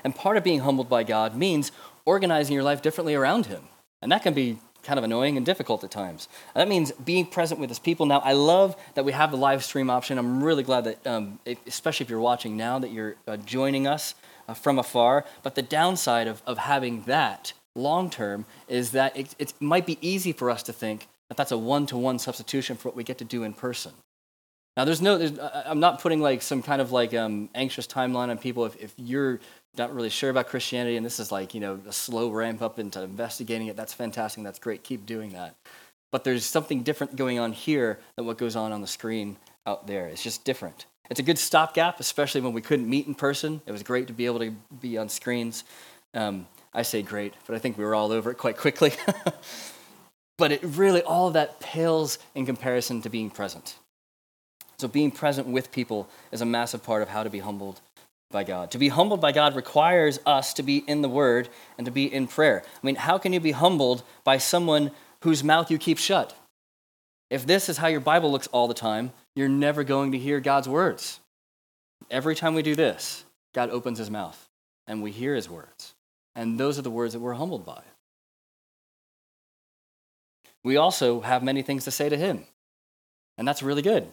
And 0.02 0.14
part 0.14 0.36
of 0.36 0.44
being 0.44 0.60
humbled 0.60 0.88
by 0.88 1.04
God 1.04 1.36
means 1.36 1.70
organizing 2.04 2.54
your 2.54 2.62
life 2.62 2.82
differently 2.82 3.14
around 3.14 3.46
him. 3.46 3.62
And 4.02 4.10
that 4.10 4.22
can 4.22 4.34
be 4.34 4.58
kind 4.82 4.98
of 4.98 5.04
annoying 5.04 5.36
and 5.36 5.46
difficult 5.46 5.82
at 5.82 5.90
times. 5.90 6.28
That 6.54 6.68
means 6.68 6.92
being 6.92 7.26
present 7.26 7.58
with 7.58 7.70
his 7.70 7.78
people. 7.78 8.04
Now, 8.04 8.18
I 8.18 8.32
love 8.32 8.76
that 8.94 9.04
we 9.04 9.12
have 9.12 9.30
the 9.30 9.36
live 9.36 9.64
stream 9.64 9.88
option. 9.88 10.18
I'm 10.18 10.42
really 10.44 10.62
glad 10.62 10.84
that, 10.84 11.06
um, 11.06 11.38
especially 11.66 12.04
if 12.04 12.10
you're 12.10 12.20
watching 12.20 12.56
now, 12.56 12.78
that 12.78 12.90
you're 12.90 13.16
uh, 13.26 13.38
joining 13.38 13.86
us 13.86 14.14
uh, 14.46 14.54
from 14.54 14.78
afar. 14.78 15.24
But 15.42 15.54
the 15.54 15.62
downside 15.62 16.28
of, 16.28 16.42
of 16.46 16.58
having 16.58 17.02
that 17.04 17.54
long 17.74 18.10
term 18.10 18.44
is 18.68 18.92
that 18.92 19.16
it, 19.16 19.34
it 19.38 19.54
might 19.58 19.86
be 19.86 19.98
easy 20.00 20.32
for 20.32 20.50
us 20.50 20.62
to 20.64 20.72
think 20.72 21.08
that 21.28 21.36
that's 21.36 21.52
a 21.52 21.58
one 21.58 21.86
to 21.86 21.96
one 21.96 22.18
substitution 22.18 22.76
for 22.76 22.88
what 22.88 22.96
we 22.96 23.04
get 23.04 23.18
to 23.18 23.24
do 23.24 23.42
in 23.42 23.52
person. 23.52 23.92
Now, 24.76 24.84
there's 24.84 25.00
no, 25.00 25.18
there's, 25.18 25.38
I'm 25.38 25.78
not 25.78 26.00
putting 26.00 26.20
like 26.20 26.42
some 26.42 26.60
kind 26.60 26.82
of 26.82 26.90
like 26.90 27.14
um, 27.14 27.48
anxious 27.54 27.86
timeline 27.86 28.28
on 28.28 28.38
people. 28.38 28.64
If, 28.64 28.82
if 28.82 28.92
you're 28.96 29.38
not 29.78 29.94
really 29.94 30.10
sure 30.10 30.30
about 30.30 30.48
Christianity 30.48 30.96
and 30.96 31.06
this 31.06 31.20
is 31.20 31.30
like, 31.30 31.54
you 31.54 31.60
know, 31.60 31.80
a 31.86 31.92
slow 31.92 32.30
ramp 32.30 32.60
up 32.60 32.78
into 32.78 33.00
investigating 33.02 33.68
it, 33.68 33.76
that's 33.76 33.94
fantastic. 33.94 34.42
That's 34.42 34.58
great. 34.58 34.82
Keep 34.82 35.06
doing 35.06 35.30
that. 35.30 35.54
But 36.10 36.24
there's 36.24 36.44
something 36.44 36.82
different 36.82 37.16
going 37.16 37.38
on 37.38 37.52
here 37.52 37.98
than 38.16 38.26
what 38.26 38.36
goes 38.38 38.56
on 38.56 38.72
on 38.72 38.80
the 38.80 38.86
screen 38.86 39.36
out 39.66 39.86
there. 39.86 40.06
It's 40.06 40.22
just 40.22 40.44
different. 40.44 40.86
It's 41.10 41.20
a 41.20 41.24
good 41.24 41.38
stopgap, 41.38 42.00
especially 42.00 42.40
when 42.40 42.52
we 42.52 42.60
couldn't 42.60 42.88
meet 42.88 43.06
in 43.06 43.14
person. 43.14 43.60
It 43.66 43.72
was 43.72 43.82
great 43.82 44.06
to 44.08 44.12
be 44.12 44.26
able 44.26 44.40
to 44.40 44.54
be 44.80 44.96
on 44.98 45.08
screens. 45.08 45.64
Um, 46.14 46.46
I 46.72 46.82
say 46.82 47.02
great, 47.02 47.34
but 47.46 47.54
I 47.54 47.58
think 47.58 47.78
we 47.78 47.84
were 47.84 47.94
all 47.94 48.10
over 48.10 48.30
it 48.30 48.38
quite 48.38 48.56
quickly. 48.56 48.92
but 50.36 50.52
it 50.52 50.60
really, 50.62 51.02
all 51.02 51.28
of 51.28 51.34
that 51.34 51.60
pales 51.60 52.18
in 52.34 52.46
comparison 52.46 53.02
to 53.02 53.10
being 53.10 53.30
present. 53.30 53.76
So 54.78 54.88
being 54.88 55.10
present 55.10 55.46
with 55.46 55.70
people 55.72 56.08
is 56.32 56.40
a 56.40 56.46
massive 56.46 56.82
part 56.82 57.02
of 57.02 57.08
how 57.08 57.22
to 57.22 57.30
be 57.30 57.38
humbled 57.38 57.80
by 58.30 58.44
God. 58.44 58.70
To 58.72 58.78
be 58.78 58.88
humbled 58.88 59.20
by 59.20 59.32
God 59.32 59.54
requires 59.54 60.18
us 60.26 60.52
to 60.54 60.62
be 60.62 60.78
in 60.78 61.02
the 61.02 61.08
Word 61.08 61.48
and 61.78 61.84
to 61.84 61.92
be 61.92 62.12
in 62.12 62.26
prayer. 62.26 62.62
I 62.66 62.86
mean, 62.86 62.96
how 62.96 63.16
can 63.16 63.32
you 63.32 63.40
be 63.40 63.52
humbled 63.52 64.02
by 64.24 64.38
someone 64.38 64.90
whose 65.20 65.44
mouth 65.44 65.70
you 65.70 65.78
keep 65.78 65.98
shut? 65.98 66.36
If 67.30 67.46
this 67.46 67.68
is 67.68 67.78
how 67.78 67.86
your 67.86 68.00
Bible 68.00 68.30
looks 68.30 68.48
all 68.48 68.68
the 68.68 68.74
time, 68.74 69.12
you're 69.34 69.48
never 69.48 69.84
going 69.84 70.12
to 70.12 70.18
hear 70.18 70.40
God's 70.40 70.68
words. 70.68 71.20
Every 72.10 72.34
time 72.34 72.54
we 72.54 72.62
do 72.62 72.74
this, 72.74 73.24
God 73.54 73.70
opens 73.70 73.98
his 73.98 74.10
mouth 74.10 74.48
and 74.86 75.02
we 75.02 75.10
hear 75.10 75.34
his 75.34 75.48
words. 75.48 75.94
And 76.34 76.58
those 76.58 76.78
are 76.78 76.82
the 76.82 76.90
words 76.90 77.14
that 77.14 77.20
we're 77.20 77.34
humbled 77.34 77.64
by. 77.64 77.82
We 80.64 80.76
also 80.76 81.20
have 81.20 81.42
many 81.42 81.62
things 81.62 81.84
to 81.84 81.90
say 81.90 82.08
to 82.08 82.16
him, 82.16 82.46
and 83.38 83.46
that's 83.46 83.62
really 83.62 83.82
good. 83.82 84.10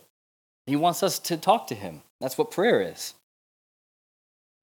He 0.66 0.76
wants 0.76 1.02
us 1.02 1.18
to 1.20 1.38
talk 1.38 1.68
to 1.68 1.76
him. 1.76 2.02
That's 2.20 2.38
what 2.38 2.52
prayer 2.52 2.82
is. 2.82 3.16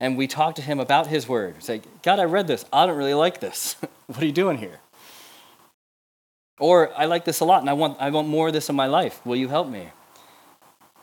And 0.00 0.16
we 0.16 0.28
talk 0.28 0.54
to 0.56 0.62
him 0.62 0.78
about 0.78 1.08
his 1.08 1.28
word. 1.28 1.62
Say, 1.62 1.82
God, 2.02 2.20
I 2.20 2.24
read 2.24 2.46
this. 2.46 2.64
I 2.72 2.86
don't 2.86 2.96
really 2.96 3.14
like 3.14 3.40
this. 3.40 3.74
what 4.06 4.22
are 4.22 4.26
you 4.26 4.32
doing 4.32 4.58
here? 4.58 4.78
Or 6.60 6.92
I 6.96 7.06
like 7.06 7.24
this 7.24 7.40
a 7.40 7.44
lot 7.44 7.60
and 7.60 7.70
I 7.70 7.72
want, 7.72 7.96
I 8.00 8.10
want 8.10 8.28
more 8.28 8.48
of 8.48 8.52
this 8.52 8.68
in 8.68 8.76
my 8.76 8.86
life. 8.86 9.24
Will 9.24 9.36
you 9.36 9.48
help 9.48 9.68
me? 9.68 9.88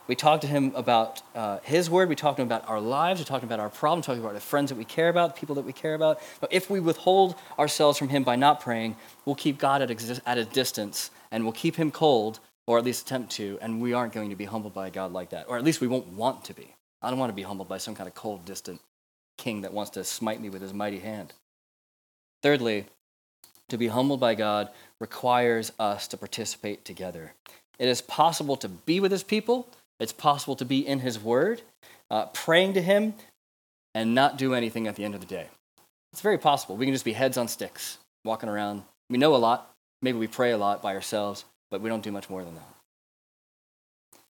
We 0.08 0.16
talk 0.16 0.42
to 0.42 0.48
him 0.48 0.72
about 0.76 1.22
uh, 1.34 1.60
his 1.64 1.90
word. 1.90 2.10
We 2.10 2.16
talk 2.16 2.36
to 2.36 2.42
him 2.42 2.48
about 2.48 2.70
our 2.70 2.80
lives. 2.80 3.20
We 3.20 3.26
talk 3.26 3.44
about 3.44 3.60
our 3.60 3.70
problems. 3.70 4.08
We 4.08 4.14
talk 4.14 4.24
about 4.24 4.36
the 4.36 4.40
friends 4.40 4.70
that 4.70 4.76
we 4.76 4.86
care 4.86 5.10
about, 5.10 5.36
the 5.36 5.40
people 5.40 5.56
that 5.56 5.66
we 5.66 5.74
care 5.74 5.96
about. 5.96 6.22
But 6.40 6.54
if 6.54 6.70
we 6.70 6.80
withhold 6.80 7.36
ourselves 7.58 7.98
from 7.98 8.10
him 8.10 8.24
by 8.24 8.36
not 8.36 8.60
praying, 8.60 8.96
we'll 9.26 9.36
keep 9.36 9.58
God 9.58 9.82
at, 9.82 9.90
exi- 9.90 10.22
at 10.26 10.38
a 10.38 10.46
distance 10.46 11.10
and 11.32 11.44
we'll 11.44 11.54
keep 11.54 11.76
him 11.76 11.90
cold 11.90 12.40
or 12.68 12.78
at 12.78 12.84
least 12.84 13.06
attempt 13.06 13.32
to, 13.34 13.60
and 13.62 13.80
we 13.80 13.94
aren't 13.94 14.14
going 14.14 14.30
to 14.30 14.36
be 14.36 14.46
humbled 14.46 14.74
by 14.74 14.90
God 14.90 15.12
like 15.12 15.30
that. 15.30 15.46
Or 15.48 15.58
at 15.58 15.64
least 15.64 15.82
we 15.82 15.88
won't 15.88 16.08
want 16.08 16.44
to 16.46 16.54
be. 16.54 16.74
I 17.02 17.10
don't 17.10 17.20
want 17.20 17.30
to 17.30 17.36
be 17.36 17.44
humbled 17.44 17.70
by 17.70 17.78
some 17.78 17.94
kind 17.94 18.08
of 18.08 18.16
cold, 18.16 18.46
distant 18.46 18.82
king 19.38 19.62
that 19.62 19.74
wants 19.74 19.92
to 19.92 20.04
smite 20.04 20.42
me 20.42 20.50
with 20.50 20.62
his 20.62 20.74
mighty 20.74 21.00
hand. 21.00 21.34
Thirdly, 22.42 22.86
to 23.70 23.78
be 23.78 23.88
humbled 23.88 24.20
by 24.20 24.36
God 24.36 24.70
requires 25.00 25.72
us 25.80 26.08
to 26.08 26.18
participate 26.18 26.86
together. 26.86 27.34
It 27.78 27.88
is 27.88 28.02
possible 28.02 28.56
to 28.58 28.70
be 28.70 29.00
with 29.00 29.12
his 29.12 29.24
people, 29.24 29.68
it's 30.00 30.14
possible 30.14 30.56
to 30.58 30.66
be 30.66 30.86
in 30.86 31.00
his 31.00 31.20
word, 31.20 31.62
uh, 32.10 32.28
praying 32.28 32.74
to 32.74 32.82
him, 32.82 33.14
and 33.94 34.14
not 34.14 34.38
do 34.38 34.54
anything 34.54 34.88
at 34.88 34.96
the 34.96 35.06
end 35.06 35.16
of 35.16 35.22
the 35.22 35.28
day. 35.28 35.48
It's 36.12 36.22
very 36.22 36.38
possible. 36.38 36.76
We 36.76 36.86
can 36.86 36.94
just 36.94 37.06
be 37.06 37.14
heads 37.14 37.38
on 37.38 37.48
sticks, 37.48 37.98
walking 38.24 38.50
around. 38.50 38.84
We 39.10 39.18
know 39.18 39.36
a 39.36 39.38
lot. 39.38 39.72
Maybe 40.02 40.18
we 40.18 40.28
pray 40.28 40.52
a 40.52 40.58
lot 40.58 40.82
by 40.82 40.96
ourselves, 40.96 41.46
but 41.72 41.82
we 41.82 41.90
don't 41.90 42.04
do 42.04 42.12
much 42.12 42.30
more 42.30 42.44
than 42.44 42.56
that. 42.56 42.76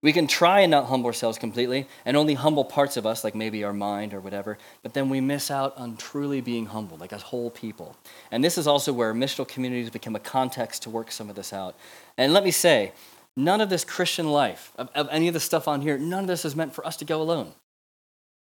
We 0.01 0.13
can 0.13 0.27
try 0.27 0.61
and 0.61 0.71
not 0.71 0.85
humble 0.85 1.07
ourselves 1.07 1.37
completely 1.37 1.85
and 2.05 2.15
only 2.15 2.33
humble 2.33 2.63
parts 2.63 2.95
of 2.95 3.05
us, 3.05 3.25
like 3.25 3.35
maybe 3.35 3.65
our 3.65 3.73
mind 3.73 4.13
or 4.13 4.21
whatever, 4.21 4.57
but 4.81 4.93
then 4.93 5.09
we 5.09 5.19
miss 5.19 5.51
out 5.51 5.77
on 5.77 5.97
truly 5.97 6.39
being 6.39 6.67
humbled, 6.67 7.01
like 7.01 7.11
as 7.11 7.21
whole 7.21 7.49
people. 7.49 7.97
And 8.31 8.41
this 8.41 8.57
is 8.57 8.65
also 8.65 8.93
where 8.93 9.13
missional 9.13 9.45
communities 9.45 9.89
become 9.89 10.15
a 10.15 10.19
context 10.19 10.83
to 10.83 10.89
work 10.89 11.11
some 11.11 11.29
of 11.29 11.35
this 11.35 11.51
out. 11.51 11.75
And 12.17 12.31
let 12.31 12.45
me 12.45 12.51
say, 12.51 12.93
none 13.39 13.62
of 13.62 13.69
this 13.69 13.86
Christian 13.86 14.32
life, 14.32 14.71
of, 14.78 14.89
of 14.93 15.08
any 15.10 15.28
of 15.28 15.34
the 15.34 15.39
stuff 15.39 15.67
on 15.67 15.82
here, 15.82 15.97
none 15.97 16.21
of 16.21 16.28
this 16.28 16.45
is 16.45 16.56
meant 16.56 16.75
for 16.75 16.86
us 16.86 16.97
to 16.97 17.06
go 17.06 17.21
alone. 17.21 17.54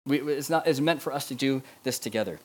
We, 0.06 0.20
it's, 0.20 0.48
not, 0.48 0.66
it's 0.66 0.80
meant 0.80 1.02
for 1.02 1.12
us 1.12 1.28
to 1.28 1.34
do 1.34 1.62
this 1.82 1.98
together. 1.98 2.40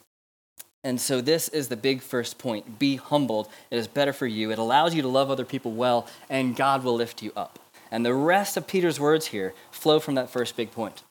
And 0.84 1.00
so, 1.00 1.22
this 1.22 1.48
is 1.48 1.70
the 1.70 1.78
big 1.78 2.02
first 2.02 2.38
point 2.38 2.78
be 2.78 2.98
humbled. 2.98 3.48
It 3.72 3.78
is 3.78 3.88
better 3.88 4.12
for 4.12 4.28
you. 4.28 4.52
It 4.52 4.60
allows 4.60 4.94
you 4.94 5.02
to 5.02 5.08
love 5.08 5.32
other 5.32 5.46
people 5.46 5.72
well, 5.72 6.08
and 6.30 6.56
God 6.56 6.84
will 6.84 6.96
lift 6.96 7.24
you 7.24 7.32
up. 7.38 7.58
And 7.90 8.06
the 8.06 8.14
rest 8.14 8.58
of 8.58 8.68
Peter's 8.68 9.00
words 9.00 9.28
here 9.28 9.54
flow 9.72 10.00
from 10.00 10.16
that 10.16 10.30
first 10.30 10.58
big 10.58 10.72
point. 10.72 11.04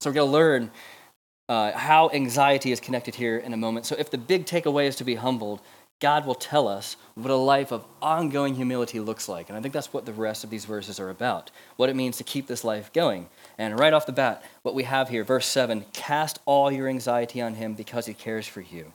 So, 0.00 0.10
we're 0.10 0.14
going 0.14 0.28
to 0.28 0.32
learn 0.32 0.70
uh, 1.48 1.72
how 1.72 2.10
anxiety 2.10 2.72
is 2.72 2.80
connected 2.80 3.14
here 3.14 3.36
in 3.36 3.52
a 3.52 3.56
moment. 3.56 3.86
So, 3.86 3.94
if 3.96 4.10
the 4.10 4.18
big 4.18 4.46
takeaway 4.46 4.86
is 4.86 4.96
to 4.96 5.04
be 5.04 5.14
humbled, 5.14 5.60
God 6.00 6.26
will 6.26 6.34
tell 6.34 6.68
us 6.68 6.96
what 7.14 7.30
a 7.30 7.36
life 7.36 7.72
of 7.72 7.84
ongoing 8.02 8.54
humility 8.54 9.00
looks 9.00 9.28
like. 9.28 9.48
And 9.48 9.56
I 9.56 9.62
think 9.62 9.72
that's 9.72 9.92
what 9.92 10.04
the 10.04 10.12
rest 10.12 10.44
of 10.44 10.50
these 10.50 10.64
verses 10.64 11.00
are 11.00 11.10
about 11.10 11.50
what 11.76 11.88
it 11.88 11.96
means 11.96 12.16
to 12.18 12.24
keep 12.24 12.46
this 12.46 12.64
life 12.64 12.92
going. 12.92 13.28
And 13.56 13.78
right 13.78 13.92
off 13.92 14.06
the 14.06 14.12
bat, 14.12 14.42
what 14.62 14.74
we 14.74 14.82
have 14.84 15.08
here, 15.08 15.24
verse 15.24 15.46
7 15.46 15.86
cast 15.92 16.40
all 16.44 16.70
your 16.70 16.88
anxiety 16.88 17.40
on 17.40 17.54
him 17.54 17.74
because 17.74 18.06
he 18.06 18.14
cares 18.14 18.46
for 18.46 18.60
you. 18.60 18.92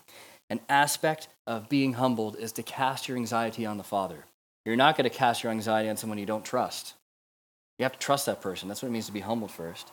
An 0.50 0.60
aspect 0.68 1.28
of 1.48 1.70
being 1.70 1.94
humbled 1.94 2.36
is 2.38 2.52
to 2.54 2.64
cast 2.64 3.08
your 3.08 3.18
anxiety 3.18 3.66
on 3.66 3.78
the 3.78 3.84
Father. 3.84 4.26
You're 4.66 4.76
not 4.76 4.98
going 4.98 5.10
to 5.10 5.16
cast 5.16 5.44
your 5.44 5.52
anxiety 5.52 5.90
on 5.90 5.98
someone 5.98 6.20
you 6.20 6.26
don't 6.26 6.46
trust. 6.46 6.94
You 7.78 7.84
have 7.84 7.94
to 7.94 8.00
trust 8.00 8.26
that 8.26 8.42
person. 8.42 8.68
That's 8.68 8.82
what 8.82 8.90
it 8.90 8.92
means 8.92 9.06
to 9.06 9.12
be 9.12 9.22
humbled 9.22 9.52
first. 9.52 9.92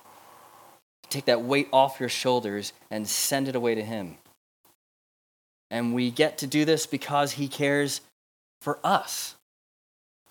Take 1.08 1.26
that 1.26 1.42
weight 1.42 1.68
off 1.72 2.00
your 2.00 2.08
shoulders 2.08 2.72
and 2.90 3.06
send 3.06 3.48
it 3.48 3.54
away 3.54 3.74
to 3.74 3.82
Him. 3.82 4.16
And 5.70 5.94
we 5.94 6.11
get 6.11 6.38
to 6.38 6.46
do 6.46 6.64
this 6.64 6.87
because 6.87 7.33
He 7.33 7.48
cares 7.48 8.00
for 8.61 8.79
us. 8.85 9.35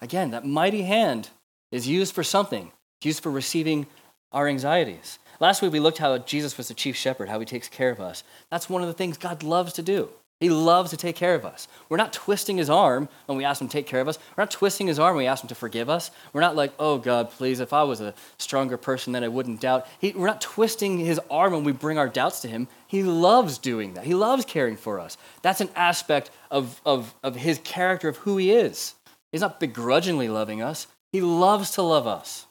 Again, 0.02 0.32
that 0.32 0.45
mighty 0.45 0.84
hand 0.84 1.30
is 1.71 1.88
used 1.88 2.13
for 2.13 2.24
something, 2.24 2.71
it's 3.00 3.06
used 3.06 3.24
for 3.24 3.32
receiving 3.32 3.88
our 4.32 4.48
anxieties. 4.48 5.19
Last 5.39 5.62
week 5.62 5.71
we 5.71 5.80
looked 5.80 5.98
how 5.98 6.17
Jesus 6.17 6.58
was 6.58 6.67
the 6.67 6.74
chief 6.74 6.95
shepherd, 6.95 7.30
how 7.30 7.39
he 7.39 7.45
takes 7.45 7.67
care 7.67 7.89
of 7.89 8.00
us. 8.00 8.24
That's 8.50 8.69
one 8.69 8.82
of 8.82 8.88
the 8.88 8.93
things 8.93 9.17
God 9.17 9.43
loves 9.43 9.74
to 9.74 9.82
do. 9.82 10.10
He 10.41 10.50
loves 10.50 10.89
to 10.89 10.98
take 10.98 11.15
care 11.15 11.34
of 11.34 11.45
us. 11.45 11.69
We're 11.88 11.95
not 11.95 12.12
twisting 12.12 12.58
his 12.58 12.69
arm 12.69 13.08
when 13.26 13.38
we 13.38 13.45
ask 13.45 13.62
him 13.62 13.69
to 13.69 13.71
take 13.71 13.88
care 13.88 14.02
of 14.02 14.10
us. 14.10 14.19
We're 14.36 14.41
not 14.41 14.52
twisting 14.52 14.88
his 14.88 15.00
arm 15.00 15.15
when 15.15 15.24
we 15.24 15.28
ask 15.28 15.41
him 15.41 15.48
to 15.48 15.56
forgive 15.56 15.89
us. 15.89 16.12
We're 16.34 16.41
not 16.41 16.58
like, 16.58 16.74
oh 16.78 16.98
God, 16.98 17.32
please, 17.32 17.62
if 17.62 17.71
I 17.71 17.84
was 17.84 18.02
a 18.02 18.13
stronger 18.38 18.76
person, 18.76 19.13
then 19.13 19.24
I 19.24 19.30
wouldn't 19.30 19.62
doubt. 19.62 19.88
He, 20.00 20.12
we're 20.12 20.28
not 20.28 20.41
twisting 20.41 20.98
his 20.98 21.21
arm 21.32 21.54
when 21.54 21.63
we 21.63 21.71
bring 21.71 21.98
our 21.98 22.10
doubts 22.10 22.41
to 22.41 22.50
him. 22.50 22.67
He 22.86 23.02
loves 23.02 23.58
doing 23.58 23.93
that. 23.93 24.04
He 24.04 24.13
loves 24.13 24.43
caring 24.43 24.76
for 24.76 25.00
us. 25.00 25.17
That's 25.41 25.62
an 25.62 25.69
aspect 25.74 26.32
of, 26.52 26.82
of, 26.86 27.15
of 27.24 27.38
his 27.38 27.60
character, 27.63 28.10
of 28.10 28.17
who 28.17 28.36
he 28.36 28.52
is. 28.52 28.93
He's 29.32 29.41
not 29.41 29.62
begrudgingly 29.62 30.28
loving 30.28 30.62
us, 30.62 30.88
he 31.13 31.21
loves 31.21 31.71
to 31.71 31.82
love 31.82 32.08
us. 32.08 32.45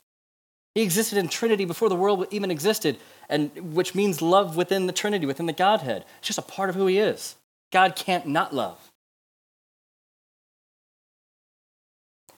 He 0.75 0.83
existed 0.83 1.19
in 1.19 1.29
Trinity 1.29 1.67
before 1.67 1.89
the 1.89 1.97
world 1.97 2.27
even 2.31 2.51
existed, 2.51 2.99
and 3.29 3.75
which 3.75 3.95
means 3.95 4.23
love 4.23 4.57
within 4.57 4.87
the 4.87 4.93
Trinity, 4.93 5.27
within 5.27 5.47
the 5.47 5.53
Godhead. 5.53 6.05
It's 6.19 6.27
just 6.27 6.39
a 6.39 6.43
part 6.43 6.71
of 6.71 6.75
who 6.75 6.87
he 6.87 6.99
is. 6.99 7.37
God 7.75 7.97
can't 7.97 8.27
not 8.29 8.55
love. 8.55 8.79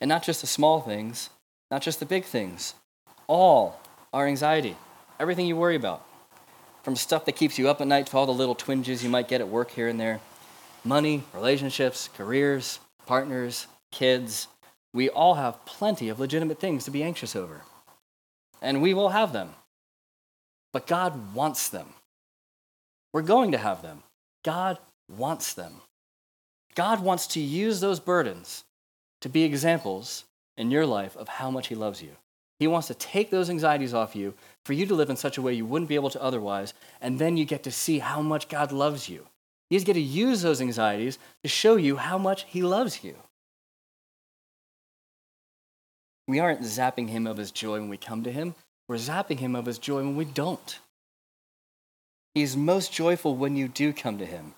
And 0.00 0.08
not 0.08 0.22
just 0.22 0.40
the 0.40 0.46
small 0.46 0.80
things, 0.80 1.28
not 1.70 1.82
just 1.82 2.00
the 2.00 2.06
big 2.06 2.24
things, 2.24 2.74
all 3.26 3.78
our 4.14 4.26
anxiety, 4.26 4.76
everything 5.20 5.46
you 5.46 5.54
worry 5.54 5.76
about, 5.76 6.06
from 6.82 6.96
stuff 6.96 7.26
that 7.26 7.36
keeps 7.36 7.58
you 7.58 7.68
up 7.68 7.82
at 7.82 7.86
night 7.86 8.06
to 8.06 8.16
all 8.16 8.24
the 8.24 8.32
little 8.32 8.54
twinges 8.54 9.04
you 9.04 9.10
might 9.10 9.28
get 9.28 9.42
at 9.42 9.48
work 9.48 9.70
here 9.72 9.88
and 9.88 10.00
there 10.00 10.20
money, 10.84 11.22
relationships, 11.34 12.08
careers, 12.16 12.80
partners, 13.04 13.66
kids. 13.92 14.48
We 14.94 15.10
all 15.10 15.34
have 15.34 15.66
plenty 15.66 16.08
of 16.08 16.18
legitimate 16.18 16.60
things 16.60 16.86
to 16.86 16.90
be 16.90 17.02
anxious 17.02 17.36
over. 17.36 17.60
and 18.62 18.80
we 18.80 18.94
will 18.94 19.10
have 19.10 19.34
them. 19.34 19.50
But 20.72 20.86
God 20.86 21.34
wants 21.34 21.68
them. 21.68 21.88
We're 23.12 23.22
going 23.22 23.52
to 23.52 23.58
have 23.58 23.82
them. 23.82 24.02
God 24.44 24.78
wants 25.08 25.52
them. 25.54 25.80
God 26.74 27.02
wants 27.02 27.26
to 27.28 27.40
use 27.40 27.80
those 27.80 28.00
burdens 28.00 28.64
to 29.20 29.28
be 29.28 29.44
examples 29.44 30.24
in 30.56 30.70
your 30.70 30.86
life 30.86 31.16
of 31.16 31.28
how 31.28 31.50
much 31.50 31.68
He 31.68 31.74
loves 31.74 32.02
you. 32.02 32.10
He 32.58 32.66
wants 32.66 32.88
to 32.88 32.94
take 32.94 33.30
those 33.30 33.50
anxieties 33.50 33.92
off 33.92 34.16
you 34.16 34.34
for 34.64 34.72
you 34.72 34.86
to 34.86 34.94
live 34.94 35.10
in 35.10 35.16
such 35.16 35.36
a 35.36 35.42
way 35.42 35.52
you 35.52 35.66
wouldn't 35.66 35.88
be 35.88 35.94
able 35.94 36.10
to 36.10 36.22
otherwise, 36.22 36.72
and 37.00 37.18
then 37.18 37.36
you 37.36 37.44
get 37.44 37.62
to 37.64 37.70
see 37.70 37.98
how 37.98 38.22
much 38.22 38.48
God 38.48 38.72
loves 38.72 39.08
you. 39.08 39.26
He's 39.68 39.84
going 39.84 39.94
to 39.94 40.00
use 40.00 40.42
those 40.42 40.60
anxieties 40.60 41.18
to 41.42 41.48
show 41.48 41.76
you 41.76 41.96
how 41.96 42.18
much 42.18 42.44
He 42.48 42.62
loves 42.62 43.04
you. 43.04 43.16
We 46.28 46.40
aren't 46.40 46.62
zapping 46.62 47.08
Him 47.08 47.26
of 47.26 47.36
His 47.36 47.50
joy 47.50 47.80
when 47.80 47.88
we 47.88 47.96
come 47.96 48.22
to 48.24 48.32
Him, 48.32 48.54
we're 48.88 48.96
zapping 48.96 49.38
Him 49.38 49.56
of 49.56 49.66
His 49.66 49.78
joy 49.78 49.98
when 49.98 50.16
we 50.16 50.24
don't. 50.24 50.78
He's 52.34 52.56
most 52.56 52.92
joyful 52.92 53.34
when 53.34 53.56
you 53.56 53.68
do 53.68 53.92
come 53.92 54.18
to 54.18 54.26
Him. 54.26 54.54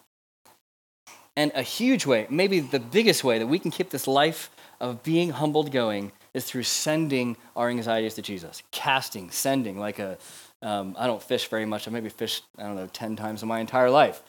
And 1.38 1.52
a 1.54 1.62
huge 1.62 2.04
way, 2.04 2.26
maybe 2.28 2.58
the 2.58 2.80
biggest 2.80 3.22
way 3.22 3.38
that 3.38 3.46
we 3.46 3.60
can 3.60 3.70
keep 3.70 3.90
this 3.90 4.08
life 4.08 4.50
of 4.80 5.04
being 5.04 5.30
humbled 5.30 5.70
going 5.70 6.10
is 6.34 6.44
through 6.44 6.64
sending 6.64 7.36
our 7.54 7.68
anxieties 7.68 8.14
to 8.14 8.22
Jesus. 8.22 8.64
Casting, 8.72 9.30
sending, 9.30 9.78
like 9.78 10.00
a, 10.00 10.18
um, 10.62 10.96
I 10.98 11.06
don't 11.06 11.22
fish 11.22 11.46
very 11.46 11.64
much. 11.64 11.86
I 11.86 11.92
maybe 11.92 12.08
fished, 12.08 12.42
I 12.58 12.64
don't 12.64 12.74
know, 12.74 12.88
10 12.88 13.14
times 13.14 13.42
in 13.42 13.48
my 13.48 13.60
entire 13.60 13.88
life. 13.88 14.20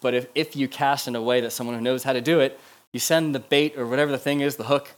But 0.00 0.14
if, 0.14 0.26
if 0.34 0.56
you 0.56 0.66
cast 0.66 1.06
in 1.06 1.14
a 1.14 1.22
way 1.22 1.40
that 1.42 1.52
someone 1.52 1.76
who 1.76 1.80
knows 1.80 2.02
how 2.02 2.12
to 2.12 2.20
do 2.20 2.40
it, 2.40 2.58
you 2.92 2.98
send 2.98 3.36
the 3.36 3.38
bait 3.38 3.78
or 3.78 3.86
whatever 3.86 4.10
the 4.10 4.18
thing 4.18 4.40
is, 4.40 4.56
the 4.56 4.64
hook. 4.64 4.90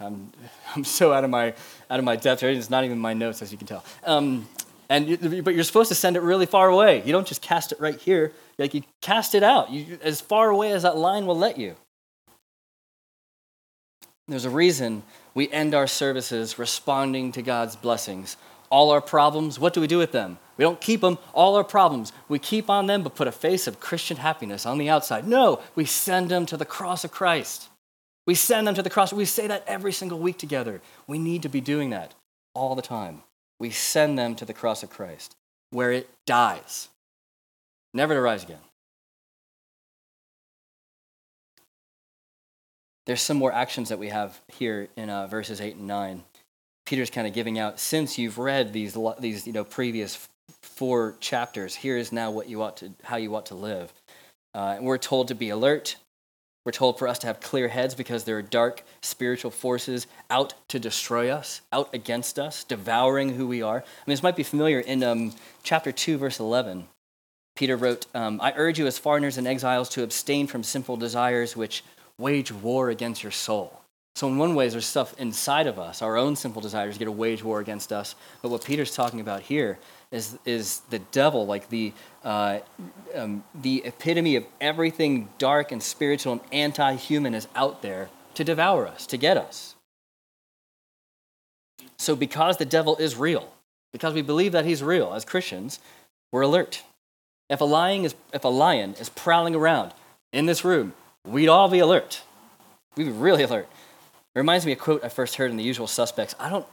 I'm, 0.00 0.32
I'm 0.76 0.84
so 0.84 1.14
out 1.14 1.24
of 1.24 1.30
my, 1.30 1.54
out 1.88 1.98
of 1.98 2.04
my 2.04 2.16
depth? 2.16 2.42
It's 2.42 2.68
not 2.68 2.84
even 2.84 2.98
my 2.98 3.14
notes, 3.14 3.40
as 3.40 3.52
you 3.52 3.56
can 3.56 3.66
tell. 3.66 3.86
Um, 4.04 4.46
and 4.88 5.08
you, 5.08 5.42
but 5.42 5.54
you're 5.54 5.64
supposed 5.64 5.88
to 5.88 5.94
send 5.94 6.16
it 6.16 6.20
really 6.20 6.46
far 6.46 6.68
away. 6.68 7.02
You 7.04 7.12
don't 7.12 7.26
just 7.26 7.42
cast 7.42 7.72
it 7.72 7.80
right 7.80 7.98
here. 7.98 8.32
Like 8.58 8.74
you 8.74 8.82
cast 9.02 9.34
it 9.34 9.42
out 9.42 9.70
you, 9.70 9.98
as 10.02 10.20
far 10.20 10.48
away 10.50 10.72
as 10.72 10.82
that 10.82 10.96
line 10.96 11.26
will 11.26 11.38
let 11.38 11.58
you. 11.58 11.76
There's 14.26 14.44
a 14.44 14.50
reason 14.50 15.02
we 15.34 15.50
end 15.50 15.74
our 15.74 15.86
services 15.86 16.58
responding 16.58 17.32
to 17.32 17.42
God's 17.42 17.76
blessings. 17.76 18.36
All 18.70 18.90
our 18.90 19.00
problems, 19.00 19.58
what 19.58 19.72
do 19.72 19.80
we 19.80 19.86
do 19.86 19.96
with 19.96 20.12
them? 20.12 20.38
We 20.58 20.62
don't 20.62 20.80
keep 20.80 21.00
them, 21.00 21.16
all 21.32 21.56
our 21.56 21.64
problems. 21.64 22.12
We 22.28 22.38
keep 22.38 22.68
on 22.68 22.86
them, 22.86 23.02
but 23.02 23.14
put 23.14 23.28
a 23.28 23.32
face 23.32 23.66
of 23.66 23.80
Christian 23.80 24.18
happiness 24.18 24.66
on 24.66 24.76
the 24.76 24.90
outside. 24.90 25.26
No, 25.26 25.62
we 25.74 25.86
send 25.86 26.28
them 26.28 26.44
to 26.46 26.56
the 26.58 26.66
cross 26.66 27.04
of 27.04 27.10
Christ. 27.10 27.68
We 28.26 28.34
send 28.34 28.66
them 28.66 28.74
to 28.74 28.82
the 28.82 28.90
cross. 28.90 29.10
We 29.10 29.24
say 29.24 29.46
that 29.46 29.64
every 29.66 29.92
single 29.92 30.18
week 30.18 30.36
together. 30.36 30.82
We 31.06 31.18
need 31.18 31.42
to 31.42 31.48
be 31.48 31.62
doing 31.62 31.90
that 31.90 32.12
all 32.52 32.74
the 32.74 32.82
time. 32.82 33.22
We 33.58 33.70
send 33.70 34.18
them 34.18 34.34
to 34.36 34.44
the 34.44 34.54
cross 34.54 34.82
of 34.82 34.90
Christ, 34.90 35.34
where 35.70 35.92
it 35.92 36.08
dies, 36.26 36.88
never 37.92 38.14
to 38.14 38.20
rise 38.20 38.44
again. 38.44 38.58
there's 43.08 43.22
some 43.22 43.38
more 43.38 43.50
actions 43.50 43.88
that 43.88 43.98
we 43.98 44.10
have 44.10 44.38
here 44.48 44.86
in 44.94 45.08
uh, 45.08 45.26
verses 45.26 45.62
8 45.62 45.76
and 45.76 45.86
9. 45.86 46.22
Peter's 46.84 47.08
kind 47.08 47.26
of 47.26 47.32
giving 47.32 47.58
out, 47.58 47.80
since 47.80 48.18
you've 48.18 48.36
read 48.36 48.74
these, 48.74 48.98
these 49.18 49.46
you 49.46 49.52
know, 49.54 49.64
previous 49.64 50.28
four 50.60 51.16
chapters, 51.18 51.74
here 51.74 51.96
is 51.96 52.12
now 52.12 52.30
what 52.30 52.50
you 52.50 52.62
ought 52.62 52.76
to, 52.76 52.92
how 53.02 53.16
you 53.16 53.34
ought 53.34 53.46
to 53.46 53.54
live. 53.54 53.90
Uh, 54.52 54.76
we're 54.82 54.98
told 54.98 55.28
to 55.28 55.34
be 55.34 55.48
alert. 55.48 55.96
We're 56.68 56.72
told 56.72 56.98
for 56.98 57.08
us 57.08 57.18
to 57.20 57.26
have 57.26 57.40
clear 57.40 57.68
heads 57.68 57.94
because 57.94 58.24
there 58.24 58.36
are 58.36 58.42
dark 58.42 58.82
spiritual 59.00 59.50
forces 59.50 60.06
out 60.28 60.52
to 60.68 60.78
destroy 60.78 61.30
us, 61.30 61.62
out 61.72 61.88
against 61.94 62.38
us, 62.38 62.62
devouring 62.62 63.30
who 63.36 63.46
we 63.46 63.62
are. 63.62 63.78
I 63.78 63.80
mean, 64.06 64.12
this 64.12 64.22
might 64.22 64.36
be 64.36 64.42
familiar 64.42 64.78
in 64.78 65.02
um, 65.02 65.32
chapter 65.62 65.92
2, 65.92 66.18
verse 66.18 66.38
11. 66.38 66.86
Peter 67.56 67.74
wrote, 67.74 68.04
um, 68.14 68.38
I 68.42 68.52
urge 68.54 68.78
you 68.78 68.86
as 68.86 68.98
foreigners 68.98 69.38
and 69.38 69.48
exiles 69.48 69.88
to 69.88 70.02
abstain 70.02 70.46
from 70.46 70.62
sinful 70.62 70.98
desires 70.98 71.56
which 71.56 71.82
wage 72.18 72.52
war 72.52 72.90
against 72.90 73.22
your 73.22 73.32
soul. 73.32 73.80
So, 74.18 74.26
in 74.26 74.36
one 74.36 74.56
way, 74.56 74.68
there's 74.68 74.84
stuff 74.84 75.14
inside 75.16 75.68
of 75.68 75.78
us, 75.78 76.02
our 76.02 76.16
own 76.16 76.34
sinful 76.34 76.60
desires 76.60 76.98
get 76.98 77.06
a 77.06 77.12
wage 77.12 77.44
war 77.44 77.60
against 77.60 77.92
us. 77.92 78.16
But 78.42 78.48
what 78.48 78.64
Peter's 78.64 78.92
talking 78.92 79.20
about 79.20 79.42
here 79.42 79.78
is, 80.10 80.36
is 80.44 80.80
the 80.90 80.98
devil, 80.98 81.46
like 81.46 81.68
the, 81.68 81.92
uh, 82.24 82.58
um, 83.14 83.44
the 83.54 83.80
epitome 83.84 84.34
of 84.34 84.44
everything 84.60 85.28
dark 85.38 85.70
and 85.70 85.80
spiritual 85.80 86.32
and 86.32 86.40
anti 86.50 86.96
human 86.96 87.32
is 87.32 87.46
out 87.54 87.80
there 87.80 88.10
to 88.34 88.42
devour 88.42 88.88
us, 88.88 89.06
to 89.06 89.16
get 89.16 89.36
us. 89.36 89.76
So, 91.96 92.16
because 92.16 92.56
the 92.56 92.64
devil 92.64 92.96
is 92.96 93.14
real, 93.14 93.52
because 93.92 94.14
we 94.14 94.22
believe 94.22 94.50
that 94.50 94.64
he's 94.64 94.82
real 94.82 95.14
as 95.14 95.24
Christians, 95.24 95.78
we're 96.32 96.42
alert. 96.42 96.82
If 97.48 97.60
a 97.60 97.64
lion 97.64 98.04
is, 98.04 98.16
if 98.32 98.42
a 98.42 98.48
lion 98.48 98.96
is 98.98 99.10
prowling 99.10 99.54
around 99.54 99.94
in 100.32 100.46
this 100.46 100.64
room, 100.64 100.94
we'd 101.24 101.46
all 101.48 101.68
be 101.68 101.78
alert. 101.78 102.22
We'd 102.96 103.04
be 103.04 103.10
really 103.12 103.44
alert. 103.44 103.68
It 104.38 104.42
reminds 104.42 104.64
me 104.64 104.70
of 104.70 104.78
a 104.78 104.80
quote 104.80 105.02
I 105.02 105.08
first 105.08 105.34
heard 105.34 105.50
in 105.50 105.56
The 105.56 105.64
Usual 105.64 105.88
Suspects. 105.88 106.36
I 106.38 106.48
don't, 106.48 106.64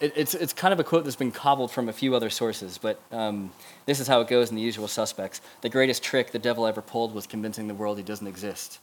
it, 0.00 0.12
it's, 0.16 0.34
it's 0.34 0.52
kind 0.52 0.72
of 0.72 0.80
a 0.80 0.82
quote 0.82 1.04
that's 1.04 1.14
been 1.14 1.30
cobbled 1.30 1.70
from 1.70 1.88
a 1.88 1.92
few 1.92 2.16
other 2.16 2.30
sources, 2.30 2.78
but 2.78 3.00
um, 3.12 3.52
this 3.86 4.00
is 4.00 4.08
how 4.08 4.20
it 4.22 4.26
goes 4.26 4.50
in 4.50 4.56
The 4.56 4.62
Usual 4.62 4.88
Suspects. 4.88 5.40
The 5.60 5.68
greatest 5.68 6.02
trick 6.02 6.32
the 6.32 6.38
devil 6.40 6.66
ever 6.66 6.82
pulled 6.82 7.14
was 7.14 7.28
convincing 7.28 7.68
the 7.68 7.76
world 7.76 7.96
he 7.96 8.02
doesn't 8.02 8.26
exist. 8.26 8.80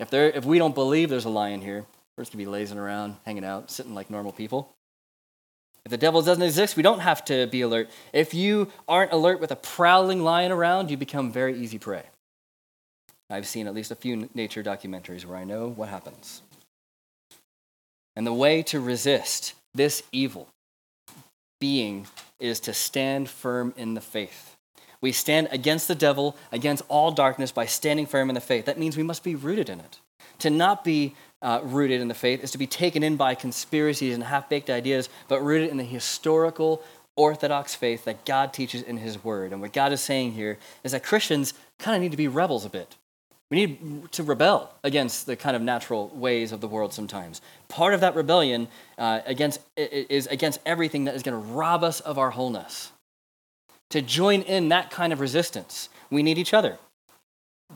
If, 0.00 0.10
there, 0.10 0.30
if 0.30 0.44
we 0.44 0.58
don't 0.58 0.74
believe 0.74 1.10
there's 1.10 1.26
a 1.26 1.30
lion 1.30 1.60
here, 1.60 1.84
we're 2.16 2.22
just 2.22 2.32
to 2.32 2.36
be 2.36 2.44
lazing 2.44 2.76
around, 2.76 3.18
hanging 3.24 3.44
out, 3.44 3.70
sitting 3.70 3.94
like 3.94 4.10
normal 4.10 4.32
people. 4.32 4.74
If 5.84 5.92
the 5.92 5.96
devil 5.96 6.22
doesn't 6.22 6.42
exist, 6.42 6.76
we 6.76 6.82
don't 6.82 6.98
have 6.98 7.24
to 7.26 7.46
be 7.46 7.60
alert. 7.60 7.88
If 8.12 8.34
you 8.34 8.66
aren't 8.88 9.12
alert 9.12 9.38
with 9.38 9.52
a 9.52 9.56
prowling 9.56 10.24
lion 10.24 10.50
around, 10.50 10.90
you 10.90 10.96
become 10.96 11.30
very 11.30 11.56
easy 11.56 11.78
prey. 11.78 12.02
I've 13.30 13.46
seen 13.46 13.68
at 13.68 13.74
least 13.74 13.92
a 13.92 13.94
few 13.94 14.28
nature 14.34 14.64
documentaries 14.64 15.24
where 15.24 15.38
I 15.38 15.44
know 15.44 15.68
what 15.68 15.88
happens. 15.88 16.42
And 18.20 18.26
the 18.26 18.34
way 18.34 18.62
to 18.64 18.80
resist 18.80 19.54
this 19.72 20.02
evil 20.12 20.46
being 21.58 22.06
is 22.38 22.60
to 22.60 22.74
stand 22.74 23.30
firm 23.30 23.72
in 23.78 23.94
the 23.94 24.02
faith. 24.02 24.56
We 25.00 25.10
stand 25.10 25.48
against 25.50 25.88
the 25.88 25.94
devil, 25.94 26.36
against 26.52 26.82
all 26.88 27.12
darkness 27.12 27.50
by 27.50 27.64
standing 27.64 28.04
firm 28.04 28.28
in 28.28 28.34
the 28.34 28.42
faith. 28.42 28.66
That 28.66 28.78
means 28.78 28.98
we 28.98 29.02
must 29.02 29.24
be 29.24 29.34
rooted 29.36 29.70
in 29.70 29.80
it. 29.80 30.00
To 30.40 30.50
not 30.50 30.84
be 30.84 31.14
uh, 31.40 31.60
rooted 31.62 32.02
in 32.02 32.08
the 32.08 32.14
faith 32.14 32.44
is 32.44 32.50
to 32.50 32.58
be 32.58 32.66
taken 32.66 33.02
in 33.02 33.16
by 33.16 33.34
conspiracies 33.34 34.14
and 34.14 34.22
half 34.22 34.50
baked 34.50 34.68
ideas, 34.68 35.08
but 35.26 35.40
rooted 35.40 35.70
in 35.70 35.78
the 35.78 35.84
historical, 35.84 36.82
orthodox 37.16 37.74
faith 37.74 38.04
that 38.04 38.26
God 38.26 38.52
teaches 38.52 38.82
in 38.82 38.98
His 38.98 39.24
Word. 39.24 39.50
And 39.50 39.62
what 39.62 39.72
God 39.72 39.94
is 39.94 40.02
saying 40.02 40.32
here 40.32 40.58
is 40.84 40.92
that 40.92 41.04
Christians 41.04 41.54
kind 41.78 41.96
of 41.96 42.02
need 42.02 42.10
to 42.10 42.18
be 42.18 42.28
rebels 42.28 42.66
a 42.66 42.68
bit. 42.68 42.96
We 43.50 43.66
need 43.66 44.12
to 44.12 44.22
rebel 44.22 44.72
against 44.84 45.26
the 45.26 45.34
kind 45.34 45.56
of 45.56 45.62
natural 45.62 46.08
ways 46.14 46.52
of 46.52 46.60
the 46.60 46.68
world 46.68 46.94
sometimes. 46.94 47.40
Part 47.68 47.94
of 47.94 48.00
that 48.00 48.14
rebellion 48.14 48.68
uh, 48.96 49.20
against, 49.26 49.60
is 49.76 50.28
against 50.28 50.60
everything 50.64 51.04
that 51.04 51.16
is 51.16 51.24
going 51.24 51.40
to 51.40 51.52
rob 51.52 51.82
us 51.82 51.98
of 51.98 52.16
our 52.16 52.30
wholeness. 52.30 52.92
To 53.90 54.02
join 54.02 54.42
in 54.42 54.68
that 54.68 54.92
kind 54.92 55.12
of 55.12 55.18
resistance, 55.18 55.88
we 56.10 56.22
need 56.22 56.38
each 56.38 56.54
other. 56.54 56.78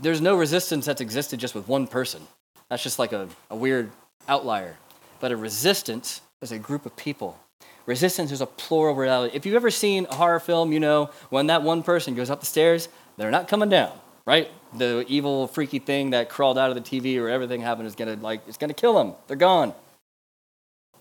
There's 0.00 0.20
no 0.20 0.36
resistance 0.36 0.86
that's 0.86 1.00
existed 1.00 1.40
just 1.40 1.56
with 1.56 1.66
one 1.66 1.88
person. 1.88 2.22
That's 2.68 2.82
just 2.82 3.00
like 3.00 3.12
a, 3.12 3.28
a 3.50 3.56
weird 3.56 3.90
outlier. 4.28 4.76
But 5.18 5.32
a 5.32 5.36
resistance 5.36 6.20
is 6.40 6.52
a 6.52 6.58
group 6.58 6.86
of 6.86 6.94
people. 6.94 7.40
Resistance 7.86 8.30
is 8.30 8.40
a 8.40 8.46
plural 8.46 8.94
reality. 8.94 9.36
If 9.36 9.44
you've 9.44 9.56
ever 9.56 9.72
seen 9.72 10.06
a 10.08 10.14
horror 10.14 10.38
film, 10.38 10.72
you 10.72 10.78
know 10.78 11.10
when 11.30 11.48
that 11.48 11.62
one 11.62 11.82
person 11.82 12.14
goes 12.14 12.30
up 12.30 12.38
the 12.38 12.46
stairs, 12.46 12.88
they're 13.16 13.32
not 13.32 13.48
coming 13.48 13.68
down 13.68 13.92
right? 14.26 14.50
The 14.76 15.04
evil, 15.08 15.46
freaky 15.46 15.78
thing 15.78 16.10
that 16.10 16.28
crawled 16.28 16.58
out 16.58 16.70
of 16.70 16.76
the 16.76 16.82
TV 16.82 17.20
or 17.20 17.28
everything 17.28 17.60
happened 17.60 17.86
is 17.86 17.94
gonna 17.94 18.16
like 18.16 18.42
it's 18.46 18.56
gonna 18.56 18.74
kill 18.74 18.94
them. 18.94 19.14
They're 19.26 19.36
gone. 19.36 19.74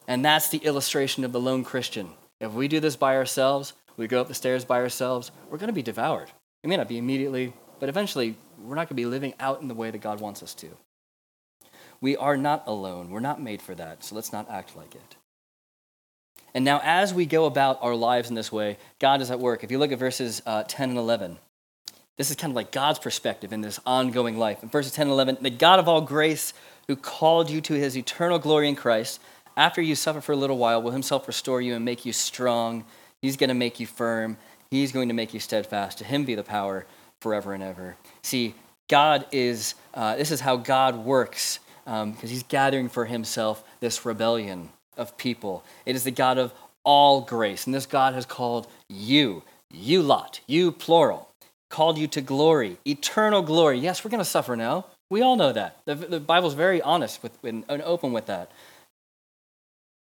And 0.07 0.23
that's 0.23 0.49
the 0.49 0.57
illustration 0.59 1.23
of 1.23 1.31
the 1.31 1.39
lone 1.39 1.63
Christian. 1.63 2.11
If 2.39 2.51
we 2.51 2.67
do 2.67 2.79
this 2.79 2.95
by 2.95 3.15
ourselves, 3.15 3.73
we 3.95 4.07
go 4.07 4.19
up 4.19 4.27
the 4.27 4.33
stairs 4.33 4.65
by 4.65 4.79
ourselves, 4.79 5.31
we're 5.49 5.57
gonna 5.57 5.73
be 5.73 5.81
devoured. 5.81 6.31
It 6.63 6.67
may 6.67 6.77
not 6.77 6.87
be 6.87 6.97
immediately, 6.97 7.53
but 7.79 7.89
eventually 7.89 8.35
we're 8.61 8.75
not 8.75 8.89
gonna 8.89 8.97
be 8.97 9.05
living 9.05 9.33
out 9.39 9.61
in 9.61 9.67
the 9.67 9.73
way 9.73 9.91
that 9.91 10.01
God 10.01 10.19
wants 10.19 10.43
us 10.43 10.53
to. 10.55 10.69
We 12.01 12.17
are 12.17 12.35
not 12.35 12.63
alone. 12.67 13.11
We're 13.11 13.21
not 13.21 13.41
made 13.41 13.61
for 13.61 13.73
that, 13.75 14.03
so 14.03 14.15
let's 14.15 14.33
not 14.33 14.49
act 14.49 14.75
like 14.75 14.93
it. 14.93 15.15
And 16.53 16.65
now, 16.65 16.81
as 16.83 17.13
we 17.13 17.25
go 17.25 17.45
about 17.45 17.79
our 17.81 17.95
lives 17.95 18.29
in 18.29 18.35
this 18.35 18.51
way, 18.51 18.77
God 18.99 19.21
is 19.21 19.31
at 19.31 19.39
work. 19.39 19.63
If 19.63 19.71
you 19.71 19.79
look 19.79 19.91
at 19.91 19.99
verses 19.99 20.41
uh, 20.45 20.63
10 20.67 20.89
and 20.89 20.99
11, 20.99 21.39
this 22.17 22.29
is 22.29 22.35
kind 22.35 22.51
of 22.51 22.55
like 22.55 22.71
God's 22.71 22.99
perspective 22.99 23.51
in 23.51 23.61
this 23.61 23.79
ongoing 23.85 24.37
life. 24.37 24.61
In 24.61 24.69
verses 24.69 24.91
10 24.91 25.07
and 25.07 25.11
11, 25.11 25.37
the 25.41 25.49
God 25.49 25.79
of 25.79 25.87
all 25.87 26.01
grace, 26.01 26.53
who 26.87 26.95
called 26.95 27.49
you 27.49 27.61
to 27.61 27.73
his 27.73 27.97
eternal 27.97 28.39
glory 28.39 28.69
in 28.69 28.75
Christ, 28.75 29.19
after 29.55 29.81
you 29.81 29.95
suffer 29.95 30.21
for 30.21 30.31
a 30.31 30.37
little 30.37 30.57
while, 30.57 30.81
will 30.81 30.91
himself 30.91 31.27
restore 31.27 31.61
you 31.61 31.75
and 31.75 31.85
make 31.85 32.05
you 32.05 32.13
strong. 32.13 32.85
He's 33.21 33.37
going 33.37 33.49
to 33.49 33.55
make 33.55 33.79
you 33.79 33.87
firm. 33.87 34.37
He's 34.69 34.91
going 34.91 35.07
to 35.07 35.13
make 35.13 35.33
you 35.33 35.39
steadfast. 35.39 35.99
To 35.99 36.03
him 36.03 36.25
be 36.25 36.35
the 36.35 36.43
power 36.43 36.85
forever 37.19 37.53
and 37.53 37.63
ever. 37.63 37.95
See, 38.21 38.55
God 38.87 39.25
is, 39.31 39.75
uh, 39.93 40.15
this 40.15 40.31
is 40.31 40.41
how 40.41 40.57
God 40.57 40.97
works, 40.97 41.59
because 41.85 42.03
um, 42.03 42.15
he's 42.21 42.43
gathering 42.43 42.89
for 42.89 43.05
himself 43.05 43.63
this 43.79 44.05
rebellion 44.05 44.69
of 44.97 45.17
people. 45.17 45.63
It 45.85 45.95
is 45.95 46.03
the 46.03 46.11
God 46.11 46.37
of 46.37 46.53
all 46.83 47.21
grace. 47.21 47.65
And 47.65 47.73
this 47.73 47.85
God 47.85 48.13
has 48.13 48.25
called 48.25 48.67
you, 48.89 49.43
you 49.71 50.01
lot, 50.01 50.41
you 50.47 50.71
plural, 50.71 51.29
called 51.73 51.97
you 51.97 52.07
to 52.07 52.21
glory, 52.21 52.77
eternal 52.85 53.41
glory. 53.41 53.79
Yes, 53.79 54.05
we're 54.05 54.11
going 54.11 54.19
to 54.19 54.25
suffer 54.25 54.55
now. 54.55 54.85
We 55.09 55.23
all 55.23 55.35
know 55.35 55.51
that. 55.51 55.79
The, 55.85 55.95
the 55.95 56.19
Bible's 56.19 56.53
very 56.53 56.79
honest 56.83 57.23
with, 57.23 57.35
and 57.43 57.65
open 57.67 58.13
with 58.13 58.27
that. 58.27 58.51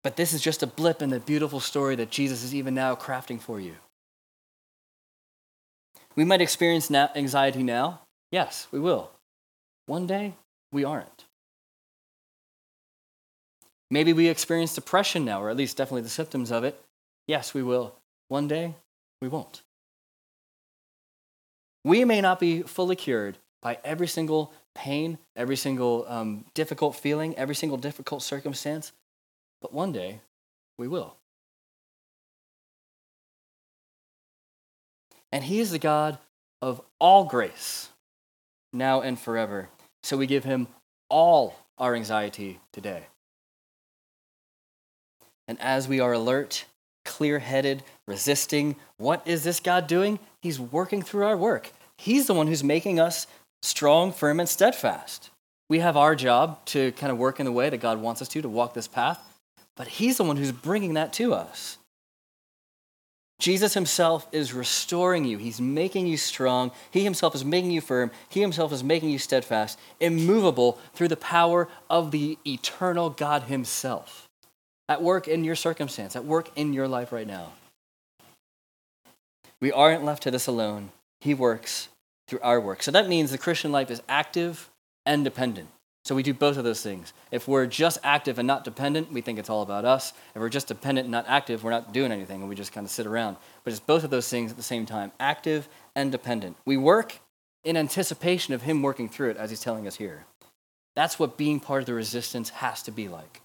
But 0.05 0.15
this 0.15 0.33
is 0.33 0.41
just 0.41 0.63
a 0.63 0.69
blip 0.69 1.03
in 1.03 1.11
the 1.11 1.19
beautiful 1.19 1.59
story 1.59 1.97
that 1.97 2.11
Jesus 2.11 2.45
is 2.45 2.55
even 2.55 2.75
now 2.75 2.95
crafting 2.95 3.41
for 3.41 3.59
you. 3.59 3.75
We 6.15 6.25
might 6.25 6.41
experience 6.41 6.93
anxiety 6.93 7.65
now. 7.65 8.03
Yes, 8.31 8.69
we 8.71 8.79
will. 8.79 9.11
One 9.87 10.07
day, 10.07 10.35
we 10.71 10.85
aren't. 10.85 11.25
Maybe 13.91 14.13
we 14.13 14.29
experience 14.29 14.77
depression 14.77 15.25
now, 15.25 15.43
or 15.43 15.51
at 15.51 15.57
least 15.57 15.77
definitely 15.77 16.03
the 16.03 16.09
symptoms 16.09 16.53
of 16.53 16.63
it. 16.63 16.81
Yes, 17.27 17.53
we 17.53 17.65
will. 17.65 17.97
One 18.29 18.47
day, 18.47 18.77
we 19.21 19.27
won't. 19.27 19.63
We 21.85 22.05
may 22.05 22.21
not 22.21 22.41
be 22.41 22.63
fully 22.63 22.97
cured 22.97 23.39
by 23.63 23.79
every 23.85 24.07
single 24.07 24.53
pain, 24.75 25.19
every 25.35 25.57
single 25.57 26.05
um, 26.09 26.45
difficult 26.55 26.97
feeling, 26.97 27.37
every 27.37 27.55
single 27.55 27.79
difficult 27.79 28.23
circumstance, 28.23 28.93
but 29.61 29.73
one 29.73 29.93
day 29.93 30.21
we 30.77 30.87
will. 30.87 31.17
And 35.33 35.45
He 35.45 35.61
is 35.61 35.71
the 35.71 35.79
God 35.79 36.19
of 36.63 36.81
all 36.99 37.25
grace, 37.25 37.91
now 38.73 39.01
and 39.01 39.19
forever. 39.19 39.69
So 40.03 40.17
we 40.17 40.27
give 40.27 40.45
Him 40.45 40.69
all 41.09 41.57
our 41.77 41.95
anxiety 41.95 42.61
today. 42.73 43.07
And 45.47 45.61
as 45.61 45.89
we 45.89 46.01
are 46.01 46.13
alert, 46.13 46.67
clear 47.05 47.39
headed, 47.39 47.83
resisting, 48.09 48.75
what 48.97 49.27
is 49.27 49.45
this 49.45 49.61
God 49.61 49.87
doing? 49.87 50.19
He's 50.41 50.59
working 50.59 51.03
through 51.03 51.27
our 51.27 51.37
work. 51.37 51.71
He's 51.97 52.27
the 52.27 52.35
one 52.35 52.47
who's 52.47 52.65
making 52.65 52.99
us 52.99 53.27
strong, 53.63 54.13
firm, 54.13 54.41
and 54.41 54.49
steadfast. 54.49 55.31
We 55.69 55.81
have 55.81 55.97
our 55.97 56.17
job 56.17 56.65
to 56.67 56.93
kind 56.93 57.13
of 57.13 57.19
work 57.19 57.39
in 57.39 57.47
the 57.47 57.53
way 57.53 57.69
that 57.69 57.79
God 57.79 58.01
wants 58.01 58.23
us 58.23 58.29
to, 58.29 58.43
to 58.43 58.49
walk 58.49 58.75
this 58.75 58.89
path, 58.89 59.21
but 59.77 59.87
He's 59.87 60.17
the 60.17 60.25
one 60.25 60.37
who's 60.37 60.53
bringing 60.53 60.95
that 60.95 61.13
to 61.15 61.35
us. 61.35 61.77
Jesus 63.39 63.75
himself 63.75 64.27
is 64.33 64.53
restoring 64.53 65.25
you. 65.25 65.39
He's 65.39 65.61
making 65.61 66.09
you 66.09 66.17
strong. 66.17 66.73
He 66.91 67.05
himself 67.05 67.37
is 67.37 67.45
making 67.45 67.71
you 67.71 67.81
firm. 67.81 68.11
He 68.29 68.41
himself 68.41 68.73
is 68.73 68.83
making 68.83 69.11
you 69.11 69.19
steadfast, 69.19 69.79
immovable 70.01 70.79
through 70.93 71.09
the 71.09 71.17
power 71.17 71.69
of 71.89 72.11
the 72.11 72.37
eternal 72.45 73.11
God 73.11 73.45
himself 73.45 74.29
at 74.89 75.03
work 75.03 75.29
in 75.29 75.45
your 75.45 75.55
circumstance, 75.55 76.17
at 76.17 76.25
work 76.25 76.51
in 76.57 76.73
your 76.73 76.89
life 76.89 77.13
right 77.13 77.27
now. 77.27 77.53
We 79.61 79.73
aren't 79.73 80.05
left 80.05 80.23
to 80.25 80.31
this 80.31 80.47
alone. 80.47 80.91
He 81.21 81.35
works 81.35 81.89
through 82.29 82.41
our 82.43 82.61
work. 82.61 82.83
So 82.83 82.91
that 82.91 83.09
means 83.09 83.31
the 83.31 83.39
Christian 83.39 83.73
life 83.73 83.91
is 83.91 84.03
active 84.09 84.71
and 85.05 85.25
dependent. 85.25 85.69
So 86.05 86.15
we 86.15 86.23
do 86.23 86.33
both 86.33 86.57
of 86.57 86.65
those 86.65 86.83
things. 86.83 87.13
If 87.31 87.47
we're 87.47 87.67
just 87.67 87.99
active 88.03 88.39
and 88.39 88.47
not 88.47 88.65
dependent, 88.65 89.13
we 89.13 89.21
think 89.21 89.39
it's 89.39 89.51
all 89.51 89.63
about 89.63 89.85
us. 89.85 90.13
If 90.35 90.41
we're 90.41 90.49
just 90.49 90.69
dependent 90.69 91.05
and 91.05 91.13
not 91.13 91.27
active, 91.29 91.63
we're 91.63 91.71
not 91.71 91.93
doing 91.93 92.13
anything 92.13 92.41
and 92.41 92.49
we 92.49 92.55
just 92.55 92.73
kind 92.73 92.87
of 92.87 92.91
sit 92.91 93.07
around. 93.07 93.37
But 93.65 93.73
it's 93.73 93.81
both 93.81 94.05
of 94.05 94.11
those 94.11 94.29
things 94.29 94.51
at 94.51 94.57
the 94.57 94.63
same 94.63 94.87
time 94.87 95.13
active 95.21 95.69
and 95.95 96.11
dependent. 96.13 96.57
We 96.65 96.77
work 96.77 97.19
in 97.65 97.77
anticipation 97.77 98.55
of 98.55 98.63
Him 98.63 98.81
working 98.83 99.09
through 99.09 99.31
it, 99.31 99.37
as 99.37 99.51
He's 99.51 99.61
telling 99.61 99.87
us 99.87 99.97
here. 99.97 100.25
That's 100.97 101.19
what 101.19 101.37
being 101.37 101.61
part 101.61 101.83
of 101.83 101.87
the 101.87 101.95
resistance 101.95 102.49
has 102.51 102.83
to 102.85 102.91
be 102.91 103.09
like. 103.09 103.43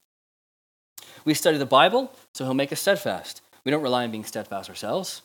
We 1.26 1.34
study 1.34 1.58
the 1.58 1.66
Bible, 1.66 2.14
so 2.34 2.46
He'll 2.46 2.54
make 2.54 2.72
us 2.72 2.80
steadfast. 2.80 3.42
We 3.66 3.72
don't 3.72 3.84
rely 3.84 4.04
on 4.04 4.12
being 4.12 4.24
steadfast 4.24 4.70
ourselves. 4.70 5.22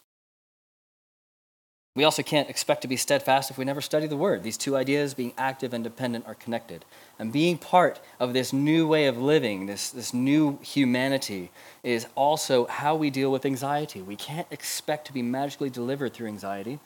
We 1.96 2.05
also 2.05 2.22
can't 2.22 2.48
expect 2.48 2.83
to 2.83 2.88
be 2.88 2.96
steadfast 2.96 3.51
if 3.51 3.59
we 3.59 3.64
never 3.64 3.81
study 3.81 4.07
the 4.07 4.16
Word. 4.16 4.44
These 4.44 4.57
two 4.57 4.77
ideas, 4.77 5.14
being 5.14 5.33
active 5.37 5.72
and 5.72 5.83
dependent, 5.83 6.27
are 6.27 6.35
connected. 6.35 6.85
And 7.18 7.33
being 7.33 7.59
part 7.59 7.98
of 8.20 8.33
this 8.33 8.53
new 8.53 8.87
way 8.87 9.07
of 9.07 9.18
living, 9.18 9.66
this, 9.66 9.90
this 9.90 10.14
new 10.14 10.59
humanity, 10.62 11.51
is 11.83 12.07
also 12.14 12.66
how 12.66 12.94
we 12.94 13.11
deal 13.11 13.33
with 13.33 13.44
anxiety. 13.44 14.01
We 14.01 14.14
can't 14.14 14.46
expect 14.51 15.07
to 15.09 15.12
be 15.12 15.22
magically 15.22 15.70
delivered 15.70 16.12
through 16.14 16.29
anxiety. 16.29 16.79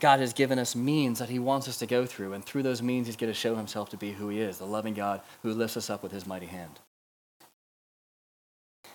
God 0.00 0.20
has 0.20 0.32
given 0.32 0.60
us 0.60 0.76
means 0.76 1.18
that 1.18 1.28
He 1.28 1.40
wants 1.40 1.66
us 1.66 1.78
to 1.78 1.86
go 1.86 2.06
through, 2.06 2.32
and 2.32 2.44
through 2.44 2.62
those 2.62 2.80
means, 2.80 3.08
He's 3.08 3.16
going 3.16 3.32
to 3.32 3.38
show 3.38 3.56
Himself 3.56 3.90
to 3.90 3.96
be 3.96 4.12
who 4.12 4.28
He 4.28 4.40
is 4.40 4.58
the 4.58 4.66
loving 4.66 4.94
God 4.94 5.20
who 5.42 5.52
lifts 5.52 5.76
us 5.76 5.90
up 5.90 6.02
with 6.02 6.12
His 6.12 6.26
mighty 6.26 6.46
hand. 6.46 6.78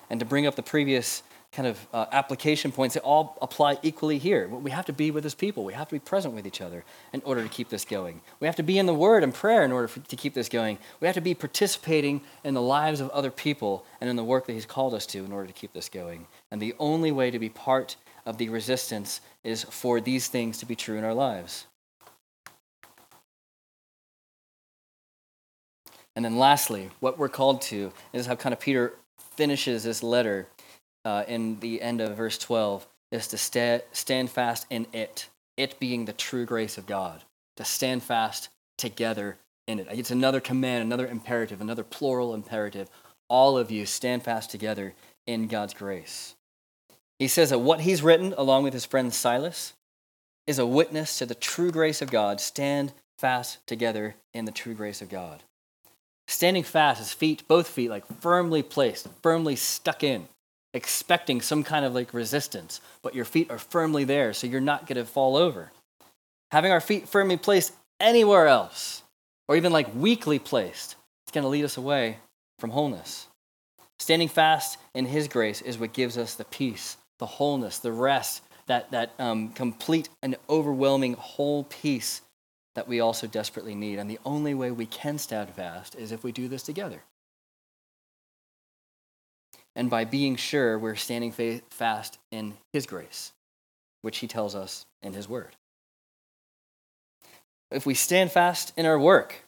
And 0.09 0.19
to 0.21 0.25
bring 0.25 0.47
up 0.47 0.55
the 0.55 0.63
previous 0.63 1.23
kind 1.53 1.67
of 1.67 1.87
uh, 1.93 2.07
application 2.11 2.71
points, 2.71 2.95
they 2.95 3.01
all 3.01 3.37
apply 3.41 3.77
equally 3.83 4.17
here. 4.17 4.47
We 4.47 4.71
have 4.71 4.85
to 4.87 4.93
be 4.93 5.11
with 5.11 5.23
his 5.23 5.35
people. 5.35 5.63
We 5.63 5.73
have 5.73 5.87
to 5.87 5.95
be 5.95 5.99
present 5.99 6.33
with 6.33 6.47
each 6.47 6.61
other 6.61 6.83
in 7.13 7.21
order 7.23 7.43
to 7.43 7.49
keep 7.49 7.69
this 7.69 7.85
going. 7.85 8.21
We 8.39 8.47
have 8.47 8.55
to 8.55 8.63
be 8.63 8.79
in 8.79 8.87
the 8.87 8.93
word 8.93 9.23
and 9.23 9.33
prayer 9.33 9.63
in 9.63 9.71
order 9.71 9.87
for, 9.87 9.99
to 9.99 10.15
keep 10.15 10.33
this 10.33 10.49
going. 10.49 10.79
We 10.99 11.07
have 11.07 11.15
to 11.15 11.21
be 11.21 11.35
participating 11.35 12.21
in 12.43 12.55
the 12.55 12.61
lives 12.61 12.99
of 12.99 13.09
other 13.11 13.29
people 13.29 13.85
and 14.01 14.09
in 14.09 14.15
the 14.15 14.23
work 14.23 14.47
that 14.47 14.53
he's 14.53 14.65
called 14.65 14.93
us 14.95 15.05
to 15.07 15.23
in 15.23 15.31
order 15.31 15.47
to 15.47 15.53
keep 15.53 15.73
this 15.73 15.89
going. 15.89 16.25
And 16.49 16.59
the 16.59 16.73
only 16.79 17.11
way 17.11 17.29
to 17.29 17.39
be 17.39 17.49
part 17.49 17.97
of 18.25 18.37
the 18.37 18.49
resistance 18.49 19.21
is 19.43 19.63
for 19.63 20.01
these 20.01 20.27
things 20.27 20.57
to 20.57 20.65
be 20.65 20.75
true 20.75 20.97
in 20.97 21.03
our 21.03 21.13
lives. 21.13 21.67
And 26.15 26.25
then 26.25 26.37
lastly, 26.37 26.89
what 26.99 27.17
we're 27.17 27.29
called 27.29 27.61
to 27.63 27.91
is 28.11 28.25
how 28.25 28.35
kind 28.35 28.53
of 28.53 28.59
Peter 28.59 28.93
finishes 29.35 29.83
this 29.83 30.03
letter 30.03 30.47
uh, 31.05 31.23
in 31.27 31.59
the 31.59 31.81
end 31.81 32.01
of 32.01 32.15
verse 32.15 32.37
12 32.37 32.87
is 33.11 33.27
to 33.27 33.37
sta- 33.37 33.81
stand 33.91 34.29
fast 34.29 34.65
in 34.69 34.87
it, 34.93 35.29
it 35.57 35.79
being 35.79 36.05
the 36.05 36.13
true 36.13 36.45
grace 36.45 36.77
of 36.77 36.85
God, 36.85 37.23
to 37.57 37.65
stand 37.65 38.03
fast 38.03 38.49
together 38.77 39.37
in 39.67 39.79
it. 39.79 39.87
It's 39.91 40.11
another 40.11 40.39
command, 40.39 40.83
another 40.83 41.07
imperative, 41.07 41.61
another 41.61 41.83
plural 41.83 42.33
imperative. 42.33 42.89
All 43.29 43.57
of 43.57 43.71
you 43.71 43.85
stand 43.85 44.23
fast 44.23 44.49
together 44.49 44.93
in 45.25 45.47
God's 45.47 45.73
grace. 45.73 46.35
He 47.19 47.27
says 47.27 47.51
that 47.51 47.59
what 47.59 47.81
he's 47.81 48.01
written, 48.01 48.33
along 48.37 48.63
with 48.63 48.73
his 48.73 48.85
friend 48.85 49.13
Silas, 49.13 49.73
is 50.45 50.59
a 50.59 50.65
witness 50.65 51.17
to 51.19 51.25
the 51.25 51.35
true 51.35 51.71
grace 51.71 52.01
of 52.01 52.11
God. 52.11 52.41
Stand 52.41 52.91
fast 53.17 53.65
together 53.67 54.15
in 54.33 54.45
the 54.45 54.51
true 54.51 54.73
grace 54.73 55.01
of 55.01 55.09
God. 55.09 55.43
Standing 56.27 56.63
fast, 56.63 56.99
his 56.99 57.13
feet, 57.13 57.47
both 57.47 57.67
feet, 57.67 57.89
like 57.89 58.05
firmly 58.19 58.63
placed, 58.63 59.07
firmly 59.21 59.55
stuck 59.55 60.03
in, 60.03 60.27
expecting 60.73 61.41
some 61.41 61.63
kind 61.63 61.85
of 61.85 61.93
like 61.93 62.13
resistance, 62.13 62.81
but 63.01 63.15
your 63.15 63.25
feet 63.25 63.51
are 63.51 63.57
firmly 63.57 64.03
there, 64.03 64.33
so 64.33 64.47
you're 64.47 64.61
not 64.61 64.87
going 64.87 64.97
to 64.97 65.05
fall 65.05 65.35
over. 65.35 65.71
Having 66.51 66.71
our 66.71 66.81
feet 66.81 67.07
firmly 67.07 67.37
placed 67.37 67.73
anywhere 67.99 68.47
else, 68.47 69.03
or 69.47 69.55
even 69.55 69.71
like 69.71 69.93
weakly 69.95 70.39
placed, 70.39 70.95
it's 71.25 71.31
going 71.31 71.43
to 71.43 71.49
lead 71.49 71.65
us 71.65 71.77
away 71.77 72.17
from 72.59 72.71
wholeness. 72.71 73.27
Standing 73.99 74.27
fast 74.27 74.77
in 74.93 75.05
His 75.05 75.27
grace 75.27 75.61
is 75.61 75.77
what 75.77 75.93
gives 75.93 76.17
us 76.17 76.35
the 76.35 76.45
peace, 76.45 76.97
the 77.19 77.25
wholeness, 77.25 77.79
the 77.79 77.91
rest, 77.91 78.41
that, 78.67 78.91
that 78.91 79.13
um, 79.19 79.49
complete 79.49 80.09
and 80.21 80.35
overwhelming 80.49 81.13
whole 81.13 81.65
peace 81.65 82.21
that 82.75 82.87
we 82.87 82.99
also 82.99 83.27
desperately 83.27 83.75
need. 83.75 83.99
And 83.99 84.09
the 84.09 84.19
only 84.25 84.53
way 84.53 84.71
we 84.71 84.85
can 84.85 85.17
stand 85.17 85.49
fast 85.49 85.95
is 85.95 86.11
if 86.11 86.23
we 86.23 86.31
do 86.31 86.47
this 86.47 86.63
together. 86.63 87.03
And 89.75 89.89
by 89.89 90.05
being 90.05 90.35
sure 90.35 90.77
we're 90.77 90.95
standing 90.95 91.31
fast 91.69 92.19
in 92.31 92.53
His 92.71 92.85
grace, 92.85 93.31
which 94.01 94.19
He 94.19 94.27
tells 94.27 94.55
us 94.55 94.85
in 95.01 95.13
His 95.13 95.27
Word. 95.27 95.55
If 97.71 97.85
we 97.85 97.95
stand 97.95 98.31
fast 98.31 98.71
in 98.77 98.85
our 98.85 98.99
work, 98.99 99.43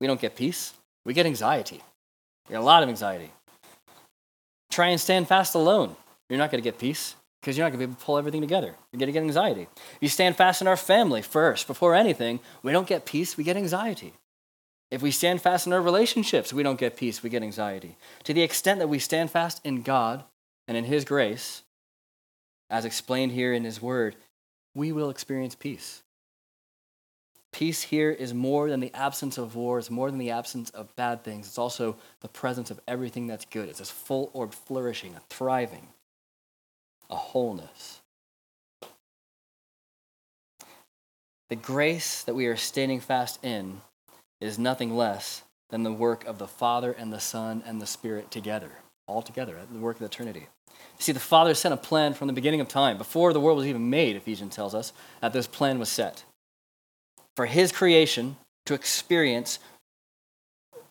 we 0.00 0.06
don't 0.06 0.20
get 0.20 0.36
peace, 0.36 0.72
we 1.04 1.12
get 1.12 1.26
anxiety. 1.26 1.82
We 2.48 2.54
get 2.54 2.60
a 2.60 2.64
lot 2.64 2.82
of 2.82 2.88
anxiety. 2.88 3.30
Try 4.70 4.88
and 4.88 5.00
stand 5.00 5.28
fast 5.28 5.54
alone. 5.54 5.96
You're 6.28 6.38
not 6.38 6.50
going 6.50 6.62
to 6.62 6.68
get 6.68 6.78
peace 6.78 7.14
because 7.40 7.56
you're 7.56 7.64
not 7.64 7.70
going 7.70 7.80
to 7.80 7.86
be 7.86 7.90
able 7.90 8.00
to 8.00 8.04
pull 8.04 8.18
everything 8.18 8.40
together. 8.40 8.74
You're 8.90 8.98
going 8.98 9.06
to 9.06 9.12
get 9.12 9.22
anxiety. 9.22 9.68
If 9.76 9.98
you 10.00 10.08
stand 10.08 10.36
fast 10.36 10.60
in 10.60 10.66
our 10.66 10.76
family 10.76 11.22
first, 11.22 11.66
before 11.66 11.94
anything, 11.94 12.40
we 12.62 12.72
don't 12.72 12.88
get 12.88 13.04
peace, 13.04 13.36
we 13.36 13.44
get 13.44 13.56
anxiety. 13.56 14.14
If 14.90 15.02
we 15.02 15.10
stand 15.10 15.42
fast 15.42 15.66
in 15.66 15.72
our 15.72 15.82
relationships, 15.82 16.52
we 16.52 16.62
don't 16.62 16.78
get 16.78 16.96
peace, 16.96 17.22
we 17.22 17.30
get 17.30 17.42
anxiety. 17.42 17.96
To 18.24 18.32
the 18.32 18.42
extent 18.42 18.78
that 18.78 18.88
we 18.88 18.98
stand 18.98 19.30
fast 19.30 19.60
in 19.64 19.82
God 19.82 20.24
and 20.68 20.76
in 20.76 20.84
His 20.84 21.04
grace, 21.04 21.62
as 22.70 22.84
explained 22.84 23.32
here 23.32 23.52
in 23.52 23.64
His 23.64 23.82
Word, 23.82 24.16
we 24.74 24.92
will 24.92 25.10
experience 25.10 25.54
peace. 25.54 26.02
Peace 27.52 27.82
here 27.82 28.10
is 28.10 28.34
more 28.34 28.68
than 28.68 28.80
the 28.80 28.94
absence 28.94 29.38
of 29.38 29.56
war, 29.56 29.78
it's 29.78 29.90
more 29.90 30.10
than 30.10 30.18
the 30.18 30.30
absence 30.30 30.70
of 30.70 30.94
bad 30.94 31.24
things. 31.24 31.46
It's 31.46 31.58
also 31.58 31.96
the 32.20 32.28
presence 32.28 32.70
of 32.70 32.80
everything 32.86 33.26
that's 33.26 33.46
good. 33.46 33.68
It's 33.68 33.78
this 33.78 33.90
full 33.90 34.30
orb 34.34 34.52
flourishing, 34.52 35.14
a 35.14 35.20
thriving 35.30 35.88
a 37.10 37.16
wholeness. 37.16 38.00
The 41.48 41.56
grace 41.56 42.24
that 42.24 42.34
we 42.34 42.46
are 42.46 42.56
standing 42.56 43.00
fast 43.00 43.44
in 43.44 43.80
is 44.40 44.58
nothing 44.58 44.94
less 44.94 45.42
than 45.70 45.82
the 45.82 45.92
work 45.92 46.24
of 46.26 46.38
the 46.38 46.46
Father 46.46 46.92
and 46.92 47.12
the 47.12 47.20
Son 47.20 47.62
and 47.66 47.80
the 47.80 47.86
Spirit 47.86 48.30
together. 48.30 48.70
all 49.06 49.22
together 49.22 49.56
the 49.72 49.78
work 49.78 49.96
of 49.96 50.02
the 50.02 50.08
Trinity. 50.08 50.48
See, 50.98 51.12
the 51.12 51.20
Father 51.20 51.54
sent 51.54 51.74
a 51.74 51.78
plan 51.78 52.14
from 52.14 52.26
the 52.26 52.32
beginning 52.32 52.60
of 52.60 52.68
time, 52.68 52.98
before 52.98 53.32
the 53.32 53.40
world 53.40 53.58
was 53.58 53.66
even 53.66 53.88
made, 53.88 54.16
Ephesians 54.16 54.54
tells 54.54 54.74
us, 54.74 54.92
that 55.20 55.32
this 55.32 55.46
plan 55.46 55.78
was 55.78 55.88
set. 55.88 56.24
For 57.34 57.46
his 57.46 57.70
creation 57.72 58.36
to 58.66 58.74
experience 58.74 59.58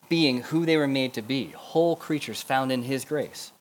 being 0.08 0.42
who 0.42 0.64
they 0.64 0.76
were 0.76 0.86
made 0.86 1.12
to 1.14 1.22
be, 1.22 1.48
whole 1.48 1.96
creatures 1.96 2.40
found 2.40 2.70
in 2.70 2.82
his 2.82 3.04
grace. 3.04 3.52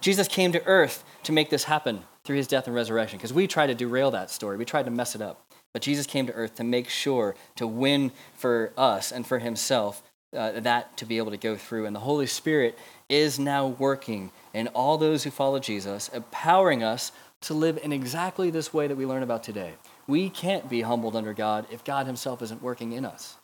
Jesus 0.00 0.28
came 0.28 0.52
to 0.52 0.64
earth 0.64 1.04
to 1.24 1.32
make 1.32 1.50
this 1.50 1.64
happen 1.64 2.04
through 2.24 2.36
his 2.36 2.46
death 2.46 2.66
and 2.66 2.76
resurrection, 2.76 3.18
because 3.18 3.32
we 3.32 3.46
tried 3.46 3.66
to 3.68 3.74
derail 3.74 4.10
that 4.12 4.30
story. 4.30 4.56
We 4.56 4.64
tried 4.64 4.84
to 4.84 4.90
mess 4.90 5.14
it 5.14 5.22
up. 5.22 5.44
But 5.78 5.84
Jesus 5.84 6.08
came 6.08 6.26
to 6.26 6.32
earth 6.32 6.56
to 6.56 6.64
make 6.64 6.88
sure 6.88 7.36
to 7.54 7.64
win 7.64 8.10
for 8.34 8.72
us 8.76 9.12
and 9.12 9.24
for 9.24 9.38
himself 9.38 10.02
uh, 10.36 10.58
that 10.58 10.96
to 10.96 11.06
be 11.06 11.18
able 11.18 11.30
to 11.30 11.36
go 11.36 11.54
through. 11.54 11.86
And 11.86 11.94
the 11.94 12.00
Holy 12.00 12.26
Spirit 12.26 12.76
is 13.08 13.38
now 13.38 13.68
working 13.68 14.32
in 14.52 14.66
all 14.66 14.98
those 14.98 15.22
who 15.22 15.30
follow 15.30 15.60
Jesus, 15.60 16.08
empowering 16.08 16.82
us 16.82 17.12
to 17.42 17.54
live 17.54 17.78
in 17.80 17.92
exactly 17.92 18.50
this 18.50 18.74
way 18.74 18.88
that 18.88 18.96
we 18.96 19.06
learn 19.06 19.22
about 19.22 19.44
today. 19.44 19.74
We 20.08 20.30
can't 20.30 20.68
be 20.68 20.80
humbled 20.80 21.14
under 21.14 21.32
God 21.32 21.64
if 21.70 21.84
God 21.84 22.06
himself 22.06 22.42
isn't 22.42 22.60
working 22.60 22.90
in 22.90 23.04
us. 23.04 23.36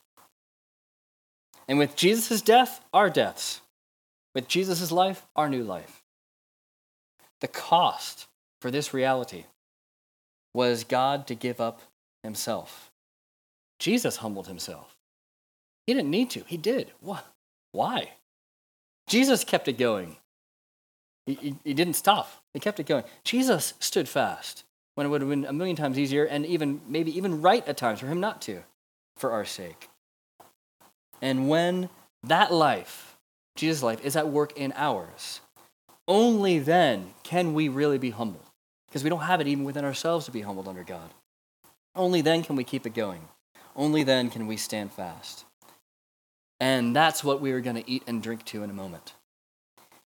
And 1.69 1.77
with 1.77 1.95
Jesus' 1.95 2.41
death, 2.41 2.83
our 2.93 3.09
deaths. 3.09 3.61
With 4.33 4.49
Jesus' 4.49 4.91
life, 4.91 5.25
our 5.37 5.47
new 5.47 5.63
life. 5.63 6.03
The 7.39 7.47
cost 7.47 8.27
for 8.59 8.71
this 8.71 8.93
reality 8.93 9.45
was 10.53 10.83
God 10.83 11.27
to 11.27 11.33
give 11.33 11.61
up 11.61 11.79
himself. 12.25 12.91
Jesus 13.79 14.17
humbled 14.17 14.47
himself. 14.47 14.95
He 15.87 15.93
didn't 15.93 16.11
need 16.11 16.29
to, 16.31 16.43
he 16.47 16.57
did. 16.57 16.91
Why? 17.71 18.11
Jesus 19.07 19.43
kept 19.43 19.67
it 19.67 19.77
going. 19.77 20.17
He, 21.25 21.33
he, 21.35 21.55
he, 21.63 21.73
didn't 21.73 21.95
stop, 21.95 22.29
he 22.53 22.59
kept 22.59 22.79
it 22.79 22.85
going. 22.85 23.03
Jesus 23.23 23.73
stood 23.79 24.07
fast 24.07 24.63
when 24.95 25.05
it 25.05 25.09
would 25.09 25.21
have 25.21 25.29
been 25.29 25.45
a 25.45 25.53
million 25.53 25.75
times 25.75 25.97
easier 25.97 26.25
and 26.25 26.45
even 26.45 26.81
maybe 26.87 27.15
even 27.17 27.41
right 27.41 27.67
at 27.67 27.77
times 27.77 27.99
for 27.99 28.07
him 28.07 28.19
not 28.19 28.41
to, 28.43 28.63
for 29.17 29.31
our 29.31 29.45
sake. 29.45 29.89
And 31.21 31.49
when 31.49 31.89
that 32.23 32.53
life, 32.53 33.17
Jesus' 33.55 33.83
life, 33.83 34.03
is 34.03 34.15
at 34.15 34.27
work 34.27 34.57
in 34.57 34.73
ours, 34.75 35.41
only 36.07 36.59
then 36.59 37.13
can 37.23 37.53
we 37.53 37.67
really 37.69 37.97
be 37.97 38.11
humbled. 38.11 38.43
Because 38.87 39.03
we 39.03 39.09
don't 39.09 39.21
have 39.21 39.41
it 39.41 39.47
even 39.47 39.63
within 39.63 39.83
ourselves 39.83 40.25
to 40.25 40.31
be 40.31 40.41
humbled 40.41 40.67
under 40.67 40.83
God. 40.83 41.09
Only 41.95 42.21
then 42.21 42.43
can 42.43 42.55
we 42.55 42.63
keep 42.63 42.85
it 42.85 42.93
going. 42.93 43.29
Only 43.75 44.03
then 44.03 44.29
can 44.29 44.47
we 44.47 44.57
stand 44.57 44.91
fast. 44.91 45.45
And 46.59 46.95
that's 46.95 47.23
what 47.23 47.41
we 47.41 47.51
are 47.51 47.61
going 47.61 47.75
to 47.75 47.89
eat 47.89 48.03
and 48.07 48.21
drink 48.21 48.45
to 48.45 48.63
in 48.63 48.69
a 48.69 48.73
moment. 48.73 49.13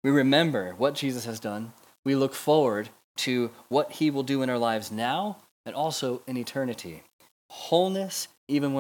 We 0.04 0.12
remember 0.12 0.74
what 0.78 0.96
Jesus 0.96 1.26
has 1.26 1.40
done. 1.40 1.74
We 2.06 2.16
look 2.16 2.34
forward 2.34 2.90
to 3.18 3.52
what 3.68 3.94
he 3.94 4.10
will 4.10 4.24
do 4.24 4.42
in 4.42 4.50
our 4.50 4.58
lives 4.58 4.92
now 4.92 5.38
and 5.66 5.76
also 5.76 6.22
in 6.26 6.38
eternity. 6.38 7.04
Wholeness, 7.50 8.28
even 8.48 8.74
when 8.74 8.78